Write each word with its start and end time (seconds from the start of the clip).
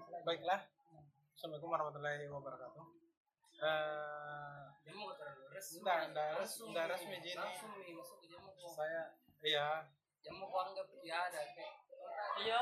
baiklah 0.00 0.60
assalamualaikum 1.36 1.68
warahmatullahi 1.68 2.24
wabarakatuh 2.26 2.84
eh 3.60 4.62
Jamu 4.80 5.00
kok 5.06 5.16
terlalu 5.20 5.44
resmi. 5.52 5.78
Nggak, 5.84 5.98
nggak 6.10 6.26
res- 6.26 6.38
Langsung 6.40 6.68
nggak 6.72 6.84
nih, 6.84 6.92
resmi 6.96 7.16
gini. 7.20 7.36
Langsung 7.36 7.70
nih 7.76 7.92
masuk 7.92 8.16
ke 8.18 8.26
jamu 8.26 8.48
kok. 8.50 8.70
saya 8.72 9.02
iya 9.44 9.68
Jamu 10.20 10.44
kok 10.46 10.60
anggap 10.64 10.86
ya 11.00 11.18
ada 11.22 11.40
kayak. 11.46 11.74
Iya. 12.40 12.60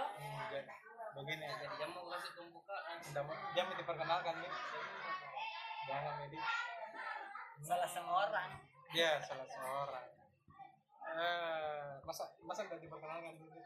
jadi 0.51 0.73
begini 1.15 1.47
Jadi 1.49 1.75
jamu 1.79 1.99
kasih 2.05 2.31
pembukaan. 2.35 2.97
Jam 3.55 3.67
diperkenalkan 3.73 4.35
nih 4.39 4.53
jangan 5.87 6.15
ini 6.27 6.39
Salah 7.59 7.89
seorang. 7.89 8.51
dia 8.89 9.11
salah 9.21 9.47
seorang 9.47 10.07
eh 11.09 11.89
masa 12.03 12.25
masa 12.41 12.61
nggak 12.65 12.81
diperkenalkan 12.81 13.33
gitu 13.35 13.59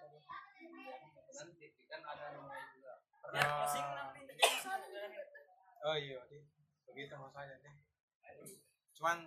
Nanti 1.33 1.67
kan 1.89 2.01
ada 2.05 2.25
namanya 2.33 2.63
juga. 2.69 2.72
Ya, 3.31 3.43
closing 3.47 3.87
nanti 3.87 4.21
sana. 4.59 4.87
oh 5.87 5.97
iya 5.97 6.19
di. 6.27 6.39
Begitu 6.91 7.15
maksudnya 7.15 7.57
nih 7.63 7.75
cuman 8.99 9.19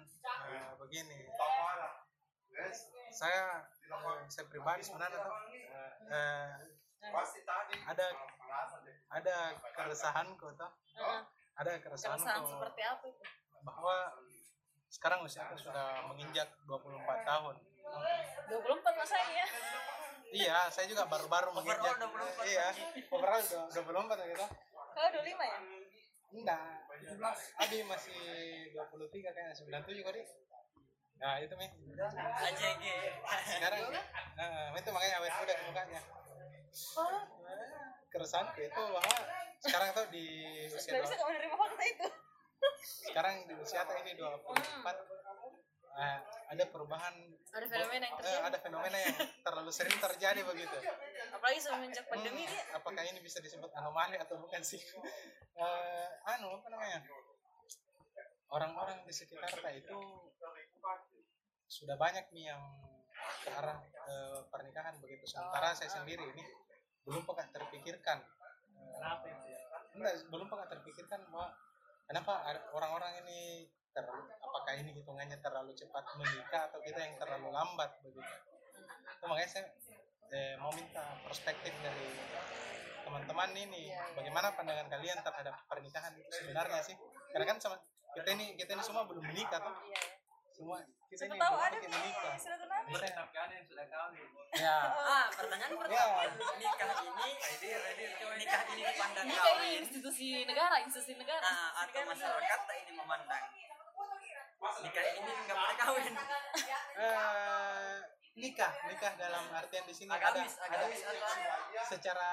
eh, 0.52 0.72
begini. 0.80 1.20
Saya 3.12 3.66
saya 4.28 4.46
pribadi 4.48 4.84
sebenarnya 4.84 5.20
tuh 5.20 5.36
eh, 6.12 6.52
ada 7.88 8.06
ada 9.16 9.38
keresahanku 9.76 10.48
tuh. 10.56 10.72
Ada 11.56 11.80
keresahanku. 11.80 12.24
Keresahan 12.24 12.46
seperti 12.46 12.82
apa 12.84 13.06
itu? 13.08 13.24
bahwa 13.66 14.14
sekarang 14.94 15.26
usiaku 15.26 15.58
sudah 15.58 16.06
menginjak 16.08 16.48
24 16.70 17.26
tahun. 17.26 17.56
24 18.46 19.02
masa 19.02 19.18
ya? 19.18 19.46
Iya 20.36 20.68
saya 20.68 20.86
juga 20.86 21.08
baru-baru 21.08 21.50
menginjak. 21.54 21.96
24. 21.96 22.44
iya. 22.46 22.68
overall 23.08 23.40
udah 23.40 23.84
24 24.12 24.28
gitu 24.28 24.46
Kau 24.96 25.08
25 25.12 25.24
ya? 25.40 25.60
enggak. 26.32 26.62
Abi 27.58 27.78
masih 27.84 28.20
23 28.72 28.76
kayaknya 29.26 29.54
97 29.56 30.04
kali. 30.04 30.22
Nah 31.16 31.40
itu 31.40 31.54
mi. 31.56 31.68
AJG. 31.68 32.84
sekarang 33.50 33.80
nah, 34.36 34.76
itu 34.76 34.90
makanya 34.90 35.16
awet 35.18 35.34
muda 35.34 35.54
mukanya. 35.66 36.02
Oh, 36.94 37.20
keresahan 38.10 38.48
itu 38.54 38.82
bahwa 38.92 39.16
sekarang 39.58 39.90
tuh 39.92 40.06
di 40.12 40.26
usia 40.68 40.92
nggak 40.92 41.04
bisa 41.04 41.16
dua- 41.16 41.22
kamu 41.22 41.32
menerima 41.32 41.56
fakta 41.56 41.84
itu. 41.86 42.08
sekarang 43.06 43.36
di 43.46 43.54
usia 43.56 43.82
tuh 43.84 43.96
ini 43.98 44.12
24 44.14 44.44
eh, 45.96 46.20
ada 46.48 46.64
perubahan 46.66 47.16
Ada 47.50 47.66
fenomena 47.66 48.04
yang 48.04 48.14
eh, 48.14 48.20
terjadi. 48.20 48.44
ada 48.44 48.58
fenomena 48.60 48.98
yang 48.98 49.16
terlalu 49.42 49.72
sering 49.72 49.96
terjadi 49.96 50.42
begitu 50.44 50.78
Apalagi 51.32 51.60
semenjak 51.60 52.06
pandemi 52.06 52.44
Hmm, 52.44 52.52
dia. 52.52 52.76
apakah 52.76 53.04
ini 53.04 53.20
bisa 53.20 53.40
disebut 53.40 53.72
anomali 53.74 54.16
atau 54.16 54.36
bukan 54.38 54.62
sih 54.62 54.80
Eh, 55.56 56.08
anu 56.28 56.52
apa 56.54 56.68
namanya 56.68 57.00
orang-orang 58.50 59.08
di 59.08 59.14
sekitar 59.14 59.48
kita 59.50 59.72
itu 59.74 59.96
sudah 61.66 61.96
banyak 61.96 62.28
nih 62.30 62.52
yang 62.52 62.60
ke 63.40 63.50
arah 63.50 63.80
eh, 63.82 64.40
pernikahan 64.46 65.00
begitu 65.00 65.24
sementara 65.26 65.72
saya 65.72 65.90
sendiri 65.90 66.28
ini 66.28 66.44
belum 67.04 67.24
pernah 67.24 67.48
terpikirkan 67.50 68.20
Kenapa 68.76 69.26
ya? 69.26 69.36
enggak 69.92 70.14
belum 70.28 70.48
pernah 70.48 70.68
terpikirkan 70.68 71.24
bahwa 71.28 71.56
kenapa 72.04 72.34
orang-orang 72.72 73.24
ini 73.24 73.66
ter, 73.96 74.04
apakah 74.38 74.74
ini 74.76 74.92
hitungannya 74.94 75.40
terlalu 75.40 75.72
cepat 75.72 76.04
menikah 76.14 76.68
atau 76.68 76.80
kita 76.80 77.00
yang 77.00 77.16
terlalu 77.16 77.48
lambat 77.50 77.96
begitu 78.02 78.20
itu 79.08 79.26
makanya 79.26 79.50
saya 79.50 79.66
eh, 80.30 80.54
mau 80.58 80.70
minta 80.70 81.00
perspektif 81.24 81.72
dari 81.80 82.10
teman-teman 83.02 83.50
ini 83.54 83.88
Iya, 83.88 83.96
iya. 83.96 84.14
bagaimana 84.14 84.52
pandangan 84.52 84.88
kalian 84.90 85.18
terhadap 85.18 85.56
pernikahan 85.66 86.12
itu 86.14 86.30
sebenarnya 86.34 86.82
sih 86.84 86.96
karena 87.30 87.46
kan 87.48 87.58
sama 87.58 87.76
kita 88.12 88.30
ini 88.32 88.56
kita 88.56 88.74
ini 88.74 88.84
semua 88.84 89.06
belum 89.06 89.24
menikah 89.24 89.60
tuh 89.60 89.76
Iya, 89.80 89.94
ya. 89.94 90.02
semua 90.52 90.78
kita 91.06 91.22
Siapa 91.22 91.32
ini 91.32 91.40
tahu 91.40 91.54
belum 91.54 91.64
ada 91.64 91.78
menikah. 91.78 92.34
Tapi 92.36 93.36
ada 93.38 93.54
yang 93.54 93.66
sudah 93.66 93.86
kawin. 93.86 94.28
ya 94.52 94.78
Ah, 95.14 95.26
pertanyaan 95.30 95.70
Ya. 95.70 95.78
pertama. 95.78 96.22
Nikah 96.26 96.90
ini 97.54 97.68
nikah 98.36 98.62
ini 98.66 98.82
dipandang 98.84 99.26
Ini 99.26 99.36
kayak 99.36 99.56
kawin. 99.56 99.80
institusi 99.80 100.28
negara, 100.44 100.76
institusi 100.82 101.14
negara. 101.16 101.40
Nah, 101.42 101.70
atau 101.82 102.02
masyarakat 102.06 102.60
ini 102.82 102.92
memandang 102.94 103.44
nikah 104.60 105.04
ini 105.20 105.32
nggak 105.46 105.58
boleh 105.58 105.76
kawin. 105.78 106.14
eh, 106.96 107.96
nikah 108.36 108.72
nikah 108.92 109.14
dalam 109.16 109.44
artian 109.52 109.84
di 109.88 109.94
sini 109.96 110.12
Agamis, 110.12 110.60
ada 110.60 110.68
ada 110.68 110.76
agamis 110.76 111.02
atau 111.08 111.30
secara 111.88 112.30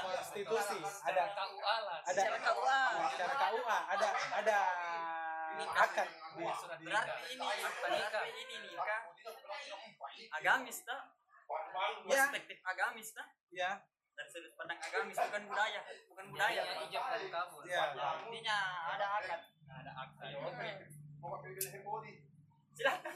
konstitusi 0.00 0.78
ada 1.04 1.22
KUA 1.36 1.76
lah. 1.84 1.98
ada 2.00 2.12
Secara 2.16 2.38
KUA. 2.40 2.80
secara 3.12 3.34
KUA 3.36 3.78
ada 3.92 4.08
ada 4.40 4.58
akad 5.54 6.08
di, 6.34 6.42
Surat. 6.58 6.78
Berarti 6.82 7.38
ini 7.38 7.46
berarti 7.78 8.30
ini 8.42 8.54
nikah 8.66 9.00
agamis 10.40 10.82
tak? 10.82 11.00
Ya. 12.08 12.24
Perspektif 12.24 12.58
agamis 12.64 13.08
tak? 13.14 13.28
ya 13.54 13.78
Dari 14.14 14.28
sudut 14.30 14.52
pandang 14.54 14.78
agamis 14.78 15.18
bukan 15.18 15.42
budaya, 15.50 15.80
bukan 16.08 16.24
budaya. 16.30 16.62
Ijab 16.86 17.04
dan 17.10 17.22
kabul. 17.34 17.62
ya 17.66 17.82
Intinya 18.22 18.58
ada 18.94 19.06
akad. 19.18 19.40
Ada 19.74 19.90
Silakan. 22.70 23.14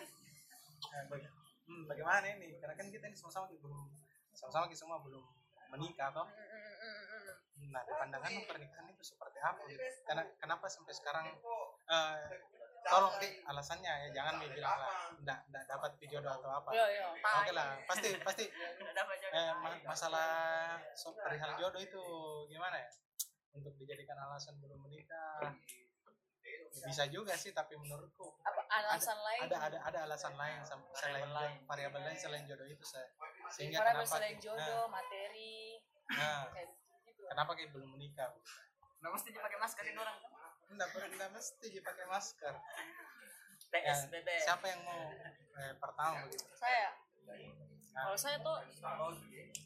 Eh, 0.88 1.04
baga- 1.06 1.34
hmm, 1.66 1.82
bagaimana 1.86 2.26
ini? 2.30 2.56
Karena 2.56 2.74
kan 2.74 2.86
kita 2.88 3.04
ini 3.04 3.14
sama-sama 3.14 3.46
belum 3.50 3.90
sama-sama 4.30 4.64
kita 4.66 4.80
semua 4.80 4.98
belum 4.98 5.24
menikah 5.68 6.08
toh. 6.10 6.24
Nah 7.60 7.82
di 7.82 7.92
pandangan 7.92 8.30
pernikahan 8.46 8.86
itu 8.88 9.02
seperti 9.04 9.38
apa? 9.38 9.60
Gitu 9.66 9.76
karena 10.04 10.22
kenapa 10.36 10.64
sampai 10.66 10.94
sekarang 10.94 11.26
eh, 11.86 12.18
tolong 12.80 13.14
deh 13.18 13.32
alasannya 13.44 13.92
ya 14.00 14.08
jangan 14.14 14.38
nih 14.38 14.48
bilang 14.48 14.78
lah 14.78 14.88
enggak 15.12 15.38
enggak 15.44 15.64
dapat 15.66 15.90
video 15.98 16.18
atau 16.22 16.48
apa. 16.48 16.68
Iya, 16.70 16.86
iya. 16.88 17.04
oke 17.42 17.52
lah 17.52 17.68
pasti 17.84 18.08
pasti. 18.18 18.44
Eh, 19.28 19.52
ma- 19.54 19.82
masalah 19.84 20.30
so, 20.94 21.12
perihal 21.14 21.52
jodoh 21.54 21.78
itu 21.78 22.02
gimana 22.48 22.78
ya? 22.78 22.88
Untuk 23.50 23.76
dijadikan 23.76 24.16
alasan 24.16 24.56
belum 24.56 24.80
menikah 24.80 25.52
bisa 26.80 27.04
juga 27.06 27.34
sih 27.34 27.50
tapi 27.50 27.74
menurutku 27.74 28.26
Apa 28.40 28.62
alasan 28.68 29.18
lain? 29.18 29.40
ada 29.44 29.56
ada 29.60 29.78
ada 29.82 29.98
alasan 30.04 30.34
lain 30.34 30.58
selain 30.92 31.28
lain. 31.28 31.52
variabel 31.64 32.02
lain 32.02 32.16
selain 32.16 32.44
jodoh 32.44 32.64
itu 32.64 32.82
se- 32.82 33.10
sehingga 33.50 33.80
Variabel 33.80 34.02
kenapa 34.02 34.14
selain 34.14 34.36
jodoh, 34.38 34.84
materi, 34.86 35.80
nah, 36.10 36.18
nah, 36.18 36.42
kayak 36.50 36.68
gitu. 37.04 37.22
kenapa 37.26 37.50
kayak 37.54 37.70
belum 37.72 37.90
menikah 37.90 38.28
Nggak 38.98 39.12
mesti 39.14 39.28
dipakai 39.30 39.58
masker 39.58 39.84
ini 39.84 39.96
orang. 39.96 40.18
enggak 40.68 40.88
perlu 40.90 41.06
enggak 41.08 41.30
mesti 41.32 41.68
pakai 41.80 42.06
masker 42.06 42.54
ya, 42.54 43.70
PSBB. 43.70 44.28
siapa 44.38 44.64
yang 44.64 44.80
mau 44.82 45.02
eh, 45.54 45.74
pertama 45.76 46.24
begitu 46.24 46.44
Saya, 46.54 46.92
Nah, 47.28 48.04
kalau 48.06 48.16
saya 48.16 48.38
tuh 48.38 48.56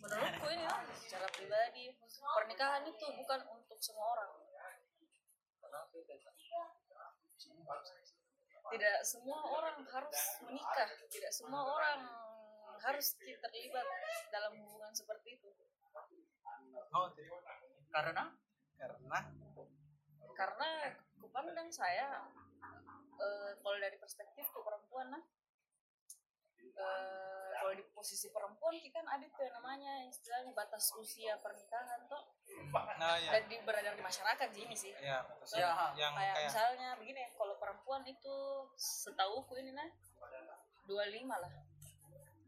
menurutku 0.01 0.47
ini 0.49 0.65
ya, 0.65 0.72
secara 0.97 1.27
pribadi 1.28 1.93
pernikahan 2.33 2.83
itu 2.83 3.06
bukan 3.12 3.41
untuk 3.47 3.77
semua 3.78 4.06
orang. 4.11 4.31
Tidak 8.73 8.97
semua 9.05 9.41
orang 9.53 9.85
harus 9.85 10.21
menikah, 10.49 10.89
tidak 11.13 11.33
semua 11.35 11.63
orang 11.69 12.01
harus 12.83 13.15
terlibat 13.21 13.87
dalam 14.33 14.53
hubungan 14.65 14.93
seperti 14.97 15.37
itu. 15.39 15.49
oh. 16.97 17.09
Karena 17.93 18.33
karena 18.81 19.19
Karena 20.33 20.71
kupandang 21.21 21.69
saya 21.69 22.25
eh, 23.21 23.51
kalau 23.61 23.79
dari 23.79 23.97
perspektif 24.01 24.49
ke 24.49 24.59
perempuan 24.65 25.13
nah 25.13 25.23
eh, 26.71 27.50
kalau 27.59 27.73
di 27.78 27.84
posisi 27.95 28.28
perempuan 28.31 28.75
kita 28.78 29.03
kan 29.03 29.06
ada 29.19 29.27
tuh 29.31 29.43
yang 29.47 29.55
namanya 29.59 29.93
istilahnya 30.06 30.53
batas 30.55 30.91
usia 30.99 31.39
pernikahan 31.39 32.06
tuh. 32.11 32.23
Nah 32.72 33.16
ya. 33.19 33.31
Dan 33.39 33.42
di 33.51 33.57
beredar 33.63 33.95
di 33.95 34.03
masyarakat 34.03 34.48
sih 34.51 34.63
ini 34.66 34.77
sih. 34.77 34.92
Ya 34.98 35.22
betul. 35.27 35.59
Ya, 35.59 35.71
yang 35.95 36.13
kayak 36.15 36.34
kayak 36.34 36.48
misalnya 36.51 36.89
begini 36.98 37.22
kalau 37.39 37.54
perempuan 37.59 38.03
itu 38.07 38.36
setahuku 38.77 39.63
ini 39.63 39.72
nah 39.75 39.89
25 40.86 41.28
lah. 41.31 41.53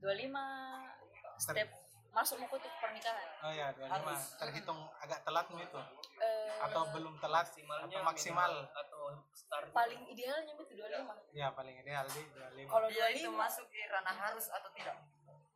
25 0.03 1.41
step 1.41 1.69
masuk 1.69 1.84
mau 2.14 2.46
ke 2.46 2.70
pernikahan. 2.78 3.28
Oh 3.43 3.52
ya 3.52 3.66
25 3.75 4.38
terhitung 4.38 4.81
agak 5.02 5.20
telat 5.26 5.46
nih 5.50 5.66
itu. 5.66 5.81
Eh, 6.22 6.55
atau 6.62 6.82
belum 6.94 7.14
telat 7.19 7.50
atau 7.50 8.00
maksimal. 8.06 8.52
atau 8.70 9.02
start. 9.34 9.75
Paling 9.75 10.06
idealnya 10.06 10.55
itu 10.55 10.64
25 10.64 11.34
ya 11.34 11.50
paling 11.50 11.75
ideal 11.75 12.06
di 12.06 12.22
25 12.62 12.70
kalau 12.70 12.88
dia 12.88 13.06
itu 13.11 13.26
25 13.26 13.43
masuk 13.43 13.66
di 13.69 13.81
ranah 13.90 14.14
harus 14.14 14.46
atau 14.49 14.70
tidak? 14.78 14.96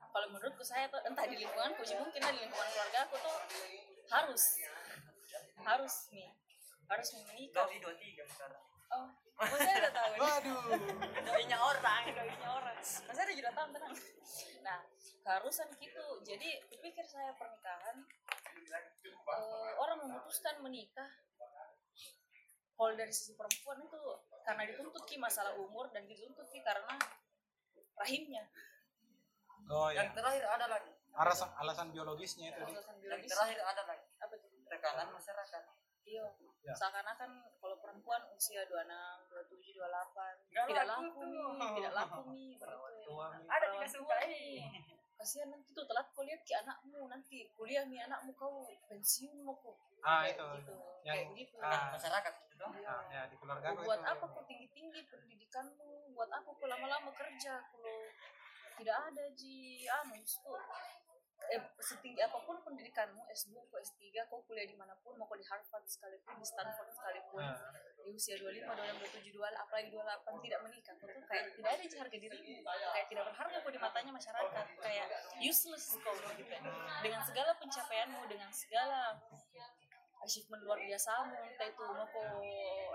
kalau 0.08 0.26
menurutku 0.34 0.64
saya 0.64 0.90
tuh 0.90 0.98
entah 1.04 1.24
di 1.30 1.36
lingkunganku 1.38 1.84
sih 1.84 1.94
mungkin 1.94 2.18
di 2.18 2.40
lingkungan 2.42 2.68
keluarga 2.74 2.98
aku 3.06 3.16
tuh 3.22 3.36
harus. 4.10 4.42
Harus 5.62 5.94
nih. 6.10 6.28
Harus 6.88 7.08
nih 7.14 7.24
menikah. 7.28 7.68
Doi 7.68 7.78
dua 7.78 7.94
tiga 8.00 8.24
sekarang. 8.26 8.62
oh 8.88 9.06
masa 9.36 9.56
saya 9.62 9.76
udah 9.84 9.92
tahu 9.92 10.12
waduh. 10.18 10.62
Doinya 11.22 11.58
orang. 11.60 12.02
Doinya 12.10 12.48
orang. 12.50 12.76
Masa 12.82 13.20
ada 13.22 13.32
juta 13.36 13.50
tahun 13.52 13.70
tenang. 13.76 13.94
Nah 14.64 14.78
keharusan 15.28 15.68
gitu 15.76 16.06
jadi 16.24 16.48
kupikir 16.66 17.04
saya 17.04 17.36
pernikahan 17.36 18.00
eh, 18.00 19.72
orang 19.76 20.00
memutuskan 20.00 20.56
menikah 20.64 21.04
kalau 22.72 22.94
dari 22.96 23.12
sisi 23.12 23.36
perempuan 23.36 23.76
itu 23.82 24.00
karena 24.40 24.64
dituntut 24.64 25.04
ki 25.04 25.20
masalah 25.20 25.52
umur 25.52 25.92
dan 25.92 26.08
dituntut 26.08 26.48
ki 26.48 26.64
karena 26.64 26.96
rahimnya 27.92 28.48
oh 29.68 29.92
ya 29.92 30.00
Yang 30.00 30.16
terakhir 30.16 30.44
ada 30.48 30.66
lagi. 30.66 30.92
alasan 31.12 31.50
alasan 31.58 31.86
biologisnya 31.92 32.48
itu 32.48 32.62
alasan 32.62 32.96
Yang 32.96 33.04
biologis 33.04 33.30
terakhir 33.34 33.58
ada 33.60 33.82
lagi. 33.84 34.06
apa 34.16 34.34
tuh 34.38 34.48
Tekanan 34.64 35.08
masyarakat. 35.12 35.62
iya 36.04 36.24
Ya. 36.58 36.74
seakan-akan 36.74 37.30
kalau 37.62 37.80
perempuan 37.80 38.20
usia 38.34 38.60
26, 38.66 38.92
27, 39.30 39.78
28 39.78 40.52
Nggak 40.52 40.64
tidak 40.68 40.84
laku 40.84 41.00
laku 41.00 41.20
nih 41.22 41.70
tidak 41.70 41.92
laku 41.94 42.20
nih 42.28 42.50
begitu 42.58 43.08
nih. 43.08 43.48
Ada 43.48 43.66
tua 43.70 43.86
suka. 43.88 44.16
Kasihan 45.18 45.50
nanti 45.50 45.74
tuh 45.74 45.82
telat 45.82 46.06
kau 46.14 46.22
lihat 46.22 46.40
ki 46.46 46.54
anakmu 46.54 47.10
nanti 47.10 47.50
kuliah 47.58 47.82
nih 47.90 48.06
anakmu 48.06 48.30
kau 48.38 48.62
pensiun 48.86 49.42
mau 49.42 49.58
kok 49.58 49.74
ah 50.06 50.22
itu 50.22 50.38
gitu. 50.62 50.74
yang 51.02 51.18
kayak 51.18 51.28
begitu 51.34 51.54
ah, 51.58 51.90
Masyarakat 51.90 52.32
gitu. 52.54 52.64
ah, 52.86 53.02
ya 53.10 53.26
di 53.26 53.34
keluarga 53.34 53.66
aku 53.74 53.82
buat 53.82 53.98
itu 53.98 54.10
apa 54.14 54.24
kau 54.30 54.42
tinggi 54.46 54.68
tinggi 54.70 55.00
pendidikanmu 55.10 56.14
buat 56.14 56.30
apa 56.30 56.48
kau 56.54 56.66
lama-lama 56.70 57.10
kerja 57.18 57.58
kalau 57.66 57.98
tidak 58.78 58.96
ada 59.10 59.24
ji 59.34 59.82
anu 59.90 60.22
tuh 60.22 60.54
eh, 61.50 61.62
setinggi 61.82 62.22
apa 62.22 62.38
pun 62.46 62.62
pendidikanmu 62.62 63.26
S2 63.34 63.58
kau 63.58 63.78
S3 63.82 64.22
kau 64.30 64.38
kuliah 64.46 64.70
di 64.70 64.78
mana 64.78 64.94
pun 65.02 65.18
mau 65.18 65.26
kau 65.26 65.34
di 65.34 65.46
Harvard 65.50 65.82
sekalipun 65.90 66.38
di 66.38 66.46
Stanford 66.46 66.94
sekalipun 66.94 67.42
Ah. 67.42 67.58
Di 68.04 68.10
usia 68.14 68.34
25, 68.40 68.64
26, 68.64 69.34
27, 69.34 69.36
28 69.36 69.64
apalagi 69.64 69.88
28 69.92 70.44
tidak 70.44 70.60
menikah 70.64 70.94
kau 70.96 71.08
tuh 71.10 71.24
kayak 71.28 71.44
tidak 71.52 71.70
ada 71.74 71.96
harga 72.00 72.16
dirimu 72.16 72.54
kayak 72.64 73.06
tidak 73.10 73.24
berharga 73.28 73.56
kau 73.60 73.72
di 73.72 73.80
matanya 73.80 74.12
masyarakat 74.14 74.66
kayak 74.80 75.06
useless 75.42 75.84
kau 76.00 76.14
gitu. 76.38 76.54
Dengan 77.04 77.20
segala 77.26 77.50
pencapaianmu 77.58 78.20
dengan 78.30 78.50
segala 78.54 79.18
achievement 80.18 80.62
luar 80.66 80.78
biasa 80.82 81.10
entah 81.30 81.66
itu 81.68 81.84
mau 81.94 82.06
kau 82.10 82.42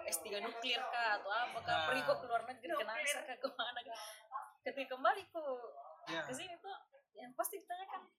S3 0.08 0.44
nuklir 0.44 0.82
kah 0.82 1.10
atau 1.22 1.32
apa 1.32 1.60
kah 1.64 1.78
pergi 1.92 2.02
kau 2.04 2.18
ke 2.20 2.26
luar 2.28 2.42
negeri 2.48 2.74
ke 2.74 2.86
NASA 2.86 3.20
kah 3.24 3.38
ke 3.40 3.48
mana 3.56 3.82
kah. 3.84 4.00
Ketika 4.64 4.96
kembali 4.96 5.24
kau 5.32 5.60
ya. 6.10 6.24
ke 6.28 6.34
sini 6.36 6.56
tuh 6.60 6.76
yang 7.16 7.32
pasti 7.38 7.62
ditanyakan 7.62 8.10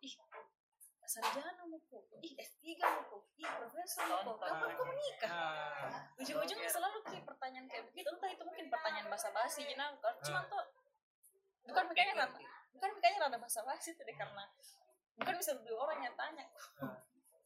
ih 0.00 0.14
sarjana 1.10 1.66
mau 1.66 1.80
kok 1.90 2.06
ih 2.22 2.32
S3 2.38 2.78
mau 2.78 3.02
kok 3.10 3.22
kok 3.98 4.36
kapan 4.38 4.68
kau 4.76 4.86
menikah? 4.86 5.30
Ah, 5.30 6.02
ujung-ujungnya 6.20 6.70
selalu 6.70 6.98
kayak 7.06 7.24
pertanyaan 7.26 7.66
kayak 7.66 7.84
begitu. 7.90 8.08
Entah 8.12 8.30
itu 8.30 8.42
mungkin 8.46 8.66
pertanyaan 8.70 9.08
basa-basi 9.10 9.66
gitu 9.66 10.08
cuma 10.26 10.40
tuh 10.46 10.64
bukan 11.66 11.84
makanya 11.86 12.12
rada 12.26 12.40
bukan 12.74 12.88
makanya 12.96 13.18
rada 13.28 13.38
basa-basi 13.38 13.94
tuh 13.94 14.04
deh 14.06 14.16
karena 14.16 14.44
bukan 15.18 15.34
bisa 15.36 15.52
dua 15.64 15.78
orang 15.90 15.98
yang 16.06 16.14
tanya. 16.16 16.46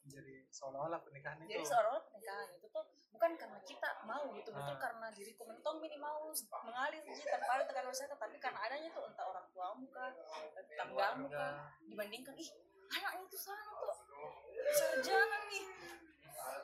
Jadi 0.04 0.44
seolah-olah 0.52 1.00
pernikahan 1.00 1.40
itu 1.40 1.48
jadi 1.48 1.64
seolah-olah 1.64 2.04
pernikahan 2.12 2.48
itu 2.60 2.66
tuh 2.68 2.84
bukan 3.14 3.30
karena 3.40 3.58
kita 3.62 3.88
mau 4.04 4.26
gitu 4.36 4.50
betul 4.52 4.74
Ah. 4.74 4.80
karena 4.82 5.06
diriku 5.14 5.42
mentong 5.46 5.78
ini 5.80 5.96
mau 5.96 6.28
mengalir 6.66 6.98
aja 6.98 7.24
tanpa 7.30 7.50
ada 7.56 7.64
tekanan 7.64 7.88
masyarakat 7.88 8.18
tapi 8.18 8.36
karena 8.42 8.58
adanya 8.58 8.88
tuh 8.90 9.06
entah 9.06 9.24
orang 9.24 9.46
tuamu 9.54 9.86
kah 9.94 10.10
tetanggamu 10.52 11.30
kah 11.30 11.72
dibandingkan 11.86 12.34
ih 12.36 12.50
anaknya 12.90 13.24
tuh 13.30 13.40
sana 13.40 13.62
tuh 13.70 13.96
sarjana 14.74 15.38
nih 15.48 15.64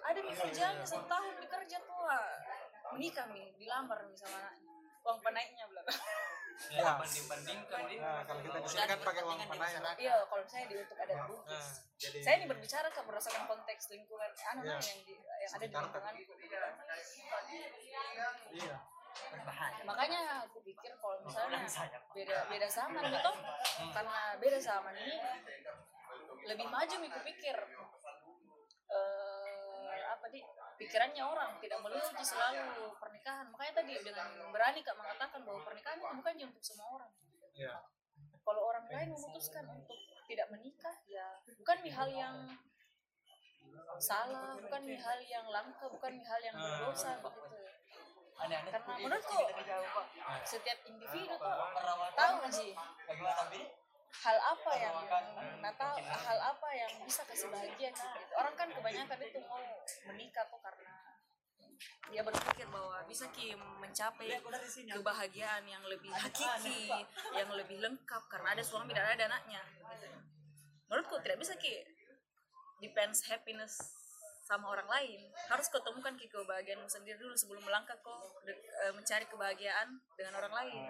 ada 0.01 0.19
nih 0.21 0.35
kerjanya 0.35 0.85
satu 0.87 1.07
tahun 1.07 1.35
bekerja 1.45 1.77
tuh 1.85 2.03
ah. 2.09 2.35
menikah 2.97 3.27
nih 3.31 3.55
dilamar 3.57 3.99
nih 4.09 4.17
sama 4.19 4.39
anaknya. 4.39 4.69
Uang 5.01 5.19
penaiknya 5.25 5.65
belum 5.71 5.85
ya. 6.69 6.93
Banding-bandingkan 7.01 7.81
dia 7.89 8.01
Nah, 8.05 8.21
kalau 8.29 8.41
kita 8.45 8.59
di 8.61 8.69
sini 8.69 8.85
kan 8.85 8.99
pakai 9.01 9.23
uang 9.25 9.39
panai 9.49 9.73
iya 9.97 10.15
kalau 10.29 10.43
misalnya 10.45 10.67
di 10.69 10.77
untuk 10.77 10.97
adat 11.01 11.17
nah, 11.17 11.27
bugis 11.33 11.67
jadi 11.97 12.19
saya 12.21 12.35
ini 12.37 12.47
berbicara 12.53 12.89
kan 12.93 13.05
berdasarkan 13.09 13.45
konteks 13.49 13.83
lingkungan 13.93 14.31
anu 14.53 14.61
Iya. 14.61 14.77
yang 14.77 15.01
di 15.09 15.15
yang 15.17 15.53
ada 15.57 15.65
di 15.65 15.73
lingkungan 15.73 16.13
iya. 18.53 18.77
Berbahaya. 19.11 19.83
makanya 19.85 20.21
aku 20.47 20.59
pikir 20.63 20.93
kalau 21.01 21.19
misalnya 21.25 21.67
beda 22.15 22.37
beda 22.47 22.69
zaman 22.71 23.03
gitu 23.11 23.33
karena 23.91 24.19
beda 24.39 24.59
zaman 24.61 24.95
ini 24.97 25.17
lebih 26.47 26.67
maju 26.69 26.95
nih 27.01 27.11
kupikir 27.11 27.57
eh 28.91 29.40
apa 30.21 30.29
di 30.29 30.45
pikirannya 30.77 31.25
orang 31.25 31.57
tidak 31.65 31.81
melulu 31.81 32.09
di 32.13 32.25
selalu 32.25 32.93
pernikahan. 33.01 33.49
Makanya 33.49 33.73
tadi 33.81 33.95
dengan 34.05 34.29
berani 34.53 34.81
kak 34.85 34.97
mengatakan 35.01 35.41
bahwa 35.49 35.61
pernikahan 35.65 35.97
itu 35.97 36.13
bukan 36.13 36.35
untuk 36.53 36.65
semua 36.65 36.89
orang. 37.01 37.11
Iya. 37.57 37.75
Kalau 38.45 38.63
orang 38.69 38.85
lain 38.93 39.09
memutuskan 39.17 39.65
untuk 39.73 39.97
tidak 40.29 40.47
menikah 40.53 40.97
ya 41.09 41.27
bukan 41.59 41.77
nih 41.83 41.95
hal 41.97 42.09
yang 42.13 42.37
salah 43.99 44.55
bukan 44.61 44.81
nih 44.87 45.01
hal 45.01 45.19
yang 45.27 45.47
langka 45.51 45.89
bukan 45.91 46.11
nih 46.21 46.27
hal 46.29 46.41
yang 46.45 46.57
berdosa 46.57 47.17
begitu. 47.25 47.59
Aneh-aneh. 48.41 48.73
karena 48.73 48.97
menurutku 48.97 49.37
setiap 50.49 50.79
individu 50.89 51.37
tuh 51.37 51.45
Perawatan. 51.77 52.17
tahu 52.17 52.33
nggak 52.41 52.53
sih? 52.57 52.73
Bagaimana? 53.05 53.53
Hal 54.11 54.37
apa 54.37 54.71
yang 54.75 54.97
Natal 55.63 55.95
hal 56.03 56.39
apa 56.43 56.69
yang 56.75 56.93
bisa 57.07 57.23
kasih 57.25 57.49
bahagia 57.49 57.95
gitu. 57.95 58.07
Orang 58.35 58.55
kan 58.59 58.69
kebanyakan 58.69 59.19
itu 59.23 59.39
mau 59.47 59.63
menikah 60.11 60.45
tuh 60.51 60.61
karena 60.61 60.93
dia 62.11 62.21
berpikir 62.27 62.67
bahwa 62.69 63.01
bisa 63.07 63.31
ki 63.31 63.55
mencapai 63.57 64.37
kebahagiaan 64.91 65.65
yang 65.65 65.81
lebih 65.87 66.11
hakiki, 66.11 66.91
yang 67.33 67.49
lebih 67.55 67.79
lengkap 67.81 68.23
karena 68.29 68.59
ada 68.59 68.63
suami 68.67 68.93
dan 68.93 69.07
ada 69.07 69.31
anaknya. 69.31 69.63
gitu. 69.95 70.11
Menurutku 70.91 71.23
tidak 71.23 71.39
bisa 71.41 71.55
ki 71.57 71.87
depends 72.83 73.25
happiness 73.31 73.79
sama 74.51 74.67
orang 74.67 74.89
lain 74.91 75.21
harus 75.47 75.71
kau 75.71 75.79
temukan 75.79 76.11
ki 76.19 76.27
kebahagiaanmu 76.27 76.91
sendiri 76.91 77.15
dulu 77.23 77.39
sebelum 77.39 77.63
melangkah 77.63 77.95
kau 78.03 78.35
eh, 78.51 78.91
mencari 78.91 79.23
kebahagiaan 79.31 80.03
dengan 80.19 80.43
orang 80.43 80.51
lain 80.51 80.83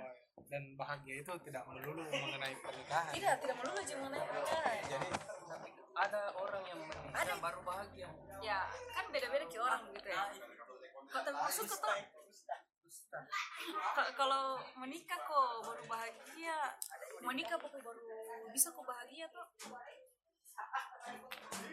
dan 0.49 0.63
bahagia 0.79 1.15
itu 1.21 1.33
tidak 1.45 1.63
melulu 1.69 2.03
mengenai 2.09 2.55
pernikahan. 2.59 3.13
Tidak 3.13 3.35
tidak 3.45 3.57
melulu 3.61 3.79
aja 3.83 3.95
mengenai 4.01 4.23
pernikahan. 4.25 4.79
Jadi 4.89 5.09
ada 5.91 6.23
orang 6.39 6.63
yang 6.65 6.81
menikah 6.87 7.39
baru 7.43 7.61
bahagia. 7.67 8.09
Ya 8.41 8.61
kan 8.97 9.05
beda-beda 9.13 9.45
ki 9.51 9.59
orang 9.61 9.83
gitu 9.93 10.09
ya. 10.09 10.25
Kok 11.11 11.21
tapi 11.27 11.37
maksudku 11.37 11.75
tuh 11.75 11.79
ka- 13.99 14.13
kalau 14.15 14.63
menikah 14.79 15.19
kok 15.19 15.51
baru 15.67 15.85
bahagia? 15.91 16.57
Menikah 17.21 17.57
kok 17.59 17.75
baru 17.75 18.01
bisa 18.51 18.73
kok 18.73 18.87
bahagia 18.87 19.27
tuh 19.31 19.47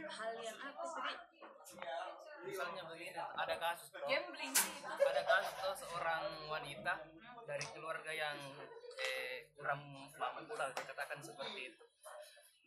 hal 0.07 0.31
yang 0.39 0.57
apa 0.57 0.83
tadi 0.87 1.15
misalnya 2.47 2.81
begini 2.87 3.11
ada 3.19 3.55
kasus 3.59 3.91
toh, 3.91 3.99
gambling 4.07 4.53
sih 4.55 4.71
itu. 4.71 4.87
Ada 4.87 5.21
kasus 5.27 5.53
toh 5.59 5.75
seorang 5.83 6.23
wanita 6.47 6.93
dari 7.47 7.65
keluarga 7.71 8.11
yang 8.11 8.35
eh, 8.99 9.47
kurang 9.55 9.79
mampu 10.19 10.53
lah 10.59 10.69
dikatakan 10.75 11.23
seperti 11.23 11.71
itu. 11.71 11.85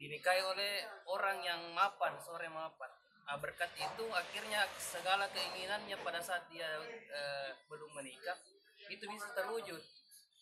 Dinikahi 0.00 0.40
oleh 0.40 0.88
orang 1.04 1.44
yang 1.44 1.60
mapan 1.76 2.16
sore 2.24 2.48
mapan. 2.48 2.88
Nah, 3.28 3.36
berkat 3.38 3.70
itu 3.76 4.04
akhirnya 4.10 4.64
segala 4.80 5.28
keinginannya 5.30 6.00
pada 6.00 6.24
saat 6.24 6.48
dia 6.48 6.66
eh, 7.12 7.52
belum 7.68 7.92
menikah 7.92 8.40
itu 8.88 9.04
bisa 9.04 9.28
terwujud. 9.36 9.78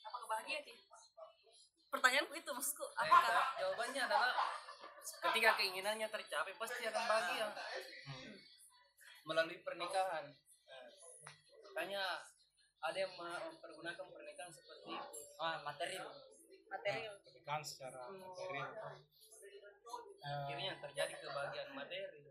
Apa 0.07 0.19
bahagia 0.31 0.63
sih 0.63 0.89
pertanyaanku 1.89 2.35
itu 2.37 2.51
maksudku 2.53 2.85
Eh, 2.85 3.09
apakah 3.09 3.57
jawabannya 3.57 4.03
adalah 4.05 4.33
ketika 5.03 5.51
keinginannya 5.57 6.09
tercapai 6.13 6.53
pasti 6.57 6.85
akan 6.85 7.05
bahagia. 7.09 7.47
Melalui 9.25 9.59
pernikahan. 9.65 10.25
Makanya 11.69 12.05
ada 12.79 12.99
yang 12.99 13.13
mempergunakan 13.17 14.07
pernikahan 14.09 14.28
Ah, 15.39 15.63
materi. 15.63 15.97
material 16.69 17.17
pernikahan 17.25 17.63
secara 17.65 18.13
materi. 18.13 18.61
Eh, 18.61 20.37
akhirnya 20.45 20.73
terjadi 20.85 21.15
kebahagiaan 21.17 21.71
materi. 21.73 22.29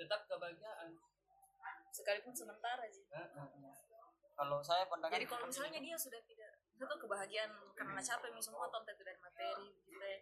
Tetap 0.00 0.20
kebahagiaan. 0.24 0.96
Sekalipun 1.92 2.32
sementara 2.32 2.86
sih 2.88 3.04
Kalau 4.40 4.64
saya 4.64 4.88
pandangan 4.88 5.20
jadi 5.20 5.28
kalau 5.28 5.44
misalnya 5.44 5.84
dia 5.84 5.96
sudah 6.00 6.16
tidak 6.24 6.56
itu 6.72 6.88
kebahagiaan 6.88 7.52
karena 7.76 8.00
capek 8.00 8.32
nih 8.32 8.40
semua 8.40 8.72
tonton 8.72 8.96
dari 8.96 9.20
materi 9.20 9.68
gitu 9.84 10.00
ya. 10.00 10.20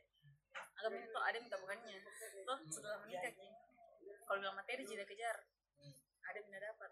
Agak 0.82 1.06
tuh 1.14 1.22
ada 1.22 1.36
yang 1.38 1.46
tabungannya 1.46 2.02
tuh 2.02 2.58
setelah 2.66 2.98
menikah 3.06 3.30
Ki. 3.30 3.46
kalau 4.26 4.38
bilang 4.42 4.58
materi 4.58 4.82
tidak 4.82 5.06
kejar. 5.06 5.46
Ada 6.26 6.42
yang 6.42 6.46
tidak 6.50 6.62
dapat. 6.74 6.90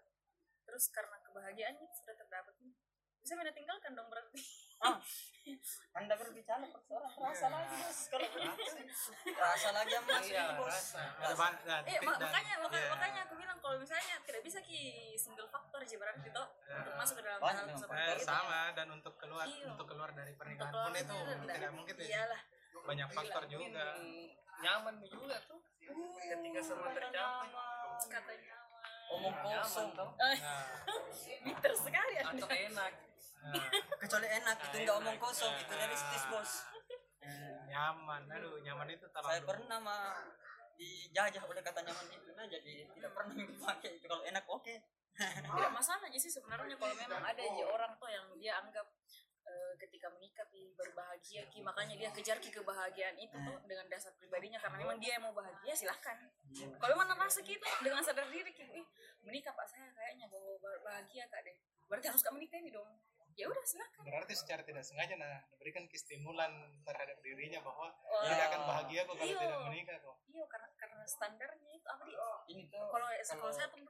Terus 0.63 0.83
karena 0.95 1.19
kebahagiaannya 1.19 1.87
sudah 1.91 2.15
terdapat. 2.15 2.55
nih 2.63 2.86
bisa 3.27 3.35
mina 3.35 3.51
tinggalkan 3.51 3.91
dong 3.91 4.07
berarti? 4.07 4.39
Anda 5.99 6.15
berbicara 6.15 6.63
orang 6.63 7.11
rasa 7.11 7.51
lagi 7.51 7.75
bos. 7.75 7.99
Kalau 8.07 8.23
rasa. 9.43 9.69
lagi 9.75 9.91
yang 9.91 10.05
masuk 10.07 10.31
Iya, 10.31 10.45
bos. 10.55 10.71
rasa. 10.71 11.01
ban- 11.35 11.59
nah, 11.67 11.79
Eh, 11.83 11.91
dan- 11.91 12.07
makanya 12.07 12.55
makanya, 12.63 12.79
iya. 12.79 12.91
makanya 12.95 13.19
aku 13.27 13.35
bilang 13.35 13.57
kalau 13.59 13.75
misalnya 13.75 14.15
tidak 14.23 14.41
bisa 14.47 14.63
ki 14.63 14.79
single 15.19 15.51
factor 15.51 15.83
sih 15.83 15.99
berarti 15.99 16.31
toh 16.31 16.47
untuk 16.71 16.93
masuk 16.95 17.19
ke 17.19 17.23
dalam 17.27 17.39
hal 17.43 17.67
seperti 17.75 17.99
Eh, 17.99 18.15
itu. 18.15 18.23
sama 18.23 18.59
dan 18.71 18.87
untuk 18.95 19.13
keluar 19.19 19.43
Iya. 19.43 19.65
untuk 19.67 19.85
keluar 19.91 20.09
dari 20.13 20.31
pernikahan 20.31 20.71
keluar 20.71 20.87
pun 20.87 20.95
itu 20.95 21.15
tidak 21.51 21.71
mungkin 21.75 21.95
ya. 21.97 22.07
iyalah. 22.07 22.41
Banyak 22.79 23.07
faktor 23.11 23.43
juga. 23.45 23.85
nyaman 24.57 24.95
juga 25.03 25.35
tuh. 25.43 25.59
Ketika 26.17 26.59
semua 26.63 26.89
tercapai. 26.89 27.51
kata 28.07 28.31
nyaman. 28.31 28.65
Omong 29.09 29.35
kosong. 29.37 29.89
toh. 29.91 30.09
nah, 30.19 30.63
bitter 31.43 31.73
sekali 31.73 32.13
atau 32.17 32.47
enak 32.47 32.93
kecuali 34.01 34.27
enak 34.27 34.57
itu 34.71 34.75
nggak 34.83 34.97
omong 34.99 35.17
kosong 35.19 35.53
itu 35.57 35.73
realistis 35.73 36.23
bos. 36.29 36.51
Eh, 37.23 37.57
nyaman. 37.71 38.23
Aduh 38.31 38.59
nyaman 38.63 38.87
itu 38.91 39.05
saya 39.11 39.41
terlalu 39.41 39.43
pernah 39.43 39.79
mah 39.83 40.15
dijajah 40.77 41.41
oleh 41.41 41.61
kata 41.65 41.81
nyaman 41.81 42.07
itu 42.13 42.29
nah 42.37 42.45
jadi 42.45 42.85
tidak 42.93 43.11
pernah 43.15 43.33
dipakai. 43.33 43.91
Itu 43.97 44.05
kalau 44.07 44.23
enak 44.23 44.45
oke. 44.47 44.75
Tidak 45.17 45.73
masalah 45.73 46.05
aja 46.05 46.19
sih 46.21 46.29
sebenarnya 46.29 46.77
kalau 46.77 46.93
memang 46.93 47.25
ada 47.25 47.41
aja 47.41 47.65
orang 47.65 47.89
tuh 47.97 48.05
yang 48.05 48.29
dia 48.37 48.53
anggap 48.61 48.85
eh, 49.49 49.73
ketika 49.81 50.13
menikah 50.13 50.45
ki 50.45 50.77
berbahagia 50.77 51.49
ki. 51.49 51.65
Makanya 51.65 51.97
dia 51.97 52.09
kejar 52.13 52.37
ki 52.37 52.53
kebahagiaan 52.53 53.17
itu 53.17 53.33
tuh 53.33 53.57
dengan 53.65 53.89
dasar 53.89 54.13
pribadinya 54.13 54.61
karena 54.61 54.77
memang 54.77 55.01
dia 55.01 55.17
yang 55.17 55.25
mau 55.25 55.33
bahagia 55.33 55.73
silahkan. 55.73 56.21
Kalau 56.53 56.93
memang 56.93 57.17
merasa 57.17 57.41
gitu 57.41 57.65
dengan 57.81 58.05
sadar 58.05 58.29
diri 58.29 58.53
ki. 58.53 58.61
Menikah 59.25 59.57
pak 59.57 59.65
saya 59.65 59.89
kayaknya 59.97 60.29
mau 60.29 60.53
bahagia 60.61 61.25
kak 61.33 61.41
deh. 61.41 61.57
Berarti 61.89 62.13
harus 62.13 62.21
kak 62.21 62.37
menikah 62.37 62.61
ini 62.61 62.69
dong 62.69 62.85
ya 63.37 63.45
udah 63.45 63.63
silahkan 63.63 64.01
berarti 64.01 64.33
secara 64.33 64.61
tidak 64.65 64.81
sengaja 64.81 65.13
nah 65.13 65.37
memberikan 65.53 65.85
stimulan 65.93 66.51
terhadap 66.81 67.17
dirinya 67.21 67.61
bahwa 67.61 67.93
Wah. 67.93 68.25
tidak 68.25 68.45
akan 68.49 68.61
bahagia 68.65 69.01
kok 69.05 69.13
kalau 69.13 69.29
Iya. 69.29 69.39
tidak 69.45 69.59
menikah 69.69 69.97
kok 70.01 70.15
iya 70.27 70.43
karena 70.49 70.67
karena 70.73 71.03
standarnya 71.05 71.69
itu 71.71 71.87
apa 71.87 72.01
di 72.03 72.13
ini 72.49 72.63
tuh 72.67 72.81
kalau 72.89 73.05
kalau 73.05 73.37
kalau- 73.37 73.53
saya 73.53 73.67
tuh 73.69 73.85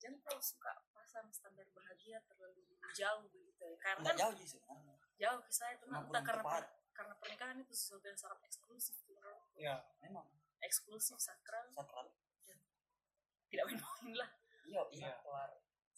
jangan 0.00 0.16
terlalu 0.24 0.40
suka 0.42 0.72
pasang 0.96 1.28
standar 1.28 1.68
bahagia 1.76 2.18
terlalu 2.24 2.64
jauh 2.96 3.20
begitu 3.28 3.62
ya 3.62 3.76
karena 3.76 4.00
nggak 4.00 4.14
kan 4.16 4.22
jauh 4.24 4.34
sih 4.40 4.48
sebenarnya 4.48 4.94
jauh 5.20 5.40
ke 5.44 5.52
saya 5.52 5.72
tuh 5.76 5.86
Emang 5.92 6.04
entah 6.08 6.22
karena 6.24 6.42
tepat. 6.42 6.64
karena 6.96 7.14
pernikahan 7.20 7.56
itu 7.60 7.72
sesuatu 7.76 8.04
yang 8.08 8.16
sangat 8.16 8.38
eksklusif 8.48 8.96
menurutku. 9.04 9.60
ya 9.60 9.76
memang 10.00 10.24
eksklusif 10.64 11.20
sakral 11.20 11.68
sakral 11.68 12.08
tidak 13.52 13.64
main-main 13.68 14.14
lah 14.16 14.30
iya 14.64 14.80
Iya. 14.88 15.04
iya 15.04 15.12
kelar 15.20 15.50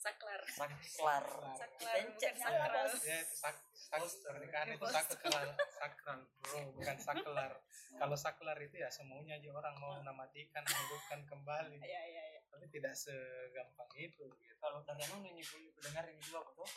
saklar. 0.02 0.42
Saklar. 0.50 1.24
Saklar 1.54 1.94
Pencet 1.94 2.34
bukan 2.34 2.42
sakral 2.42 2.88
ya 3.06 3.18
itu 3.22 3.34
sak, 3.38 3.56
sak 3.72 4.00
pernikahan 4.26 4.68
itu 4.74 4.86
sakral 4.90 5.48
sakral 5.78 6.18
bro 6.42 6.58
bukan 6.74 6.96
saklar. 7.06 7.52
Kalau 7.94 8.16
saklar 8.18 8.58
itu 8.58 8.76
ya 8.82 8.90
semuanya 8.90 9.38
aja 9.38 9.48
orang 9.54 9.74
mau 9.78 9.94
menamatikan 10.02 10.66
menghidupkan 10.66 11.20
kembali. 11.30 11.78
Ya 11.78 12.02
ya 12.10 12.24
ya 12.34 12.40
tapi 12.52 12.68
tidak 12.78 12.94
segampang 12.94 13.90
itu 13.96 14.28
gitu. 14.28 14.54
kalau 14.60 14.84
dari 14.84 15.02
anu 15.08 15.24
ini 15.24 15.42
pendengar 15.74 16.04
ini 16.06 16.20
juga 16.22 16.46
betul 16.46 16.68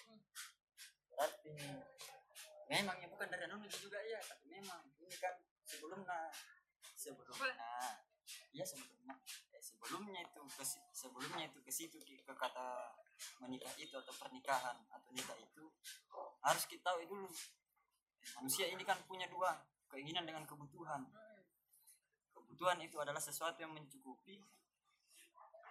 berarti 1.13 1.51
memangnya 2.65 3.07
bukan 3.11 3.27
dari 3.29 3.45
ini 3.45 3.69
juga 3.69 3.99
ya 4.01 4.17
tapi 4.23 4.49
memang 4.49 4.81
ini 4.97 5.15
kan 5.19 5.35
sebelumnya. 5.67 6.31
Sebelumnya. 6.95 7.53
Iya 8.49 8.65
sebelumnya. 8.65 9.13
eh, 9.13 9.44
sebelumnya 9.85 10.25
itu 10.25 10.41
ke 10.49 10.65
sebelumnya 10.89 11.45
itu 11.45 11.61
ke 11.61 11.69
situ 11.69 12.01
ke 12.01 12.33
kata 12.33 12.89
menikah 13.37 13.69
itu 13.77 13.93
atau 13.93 14.09
pernikahan 14.17 14.73
atau 14.89 15.09
nikah 15.13 15.37
itu 15.37 15.69
harus 16.41 16.65
kita 16.65 16.89
tahu 16.89 17.05
dulu. 17.05 17.29
Manusia 18.41 18.65
ini 18.65 18.81
kan 18.81 18.97
punya 19.05 19.29
dua 19.29 19.53
keinginan 19.93 20.25
dengan 20.25 20.41
kebutuhan. 20.49 21.05
Kebutuhan 22.33 22.81
itu 22.81 22.97
adalah 22.97 23.21
sesuatu 23.21 23.61
yang 23.61 23.77
mencukupi 23.77 24.41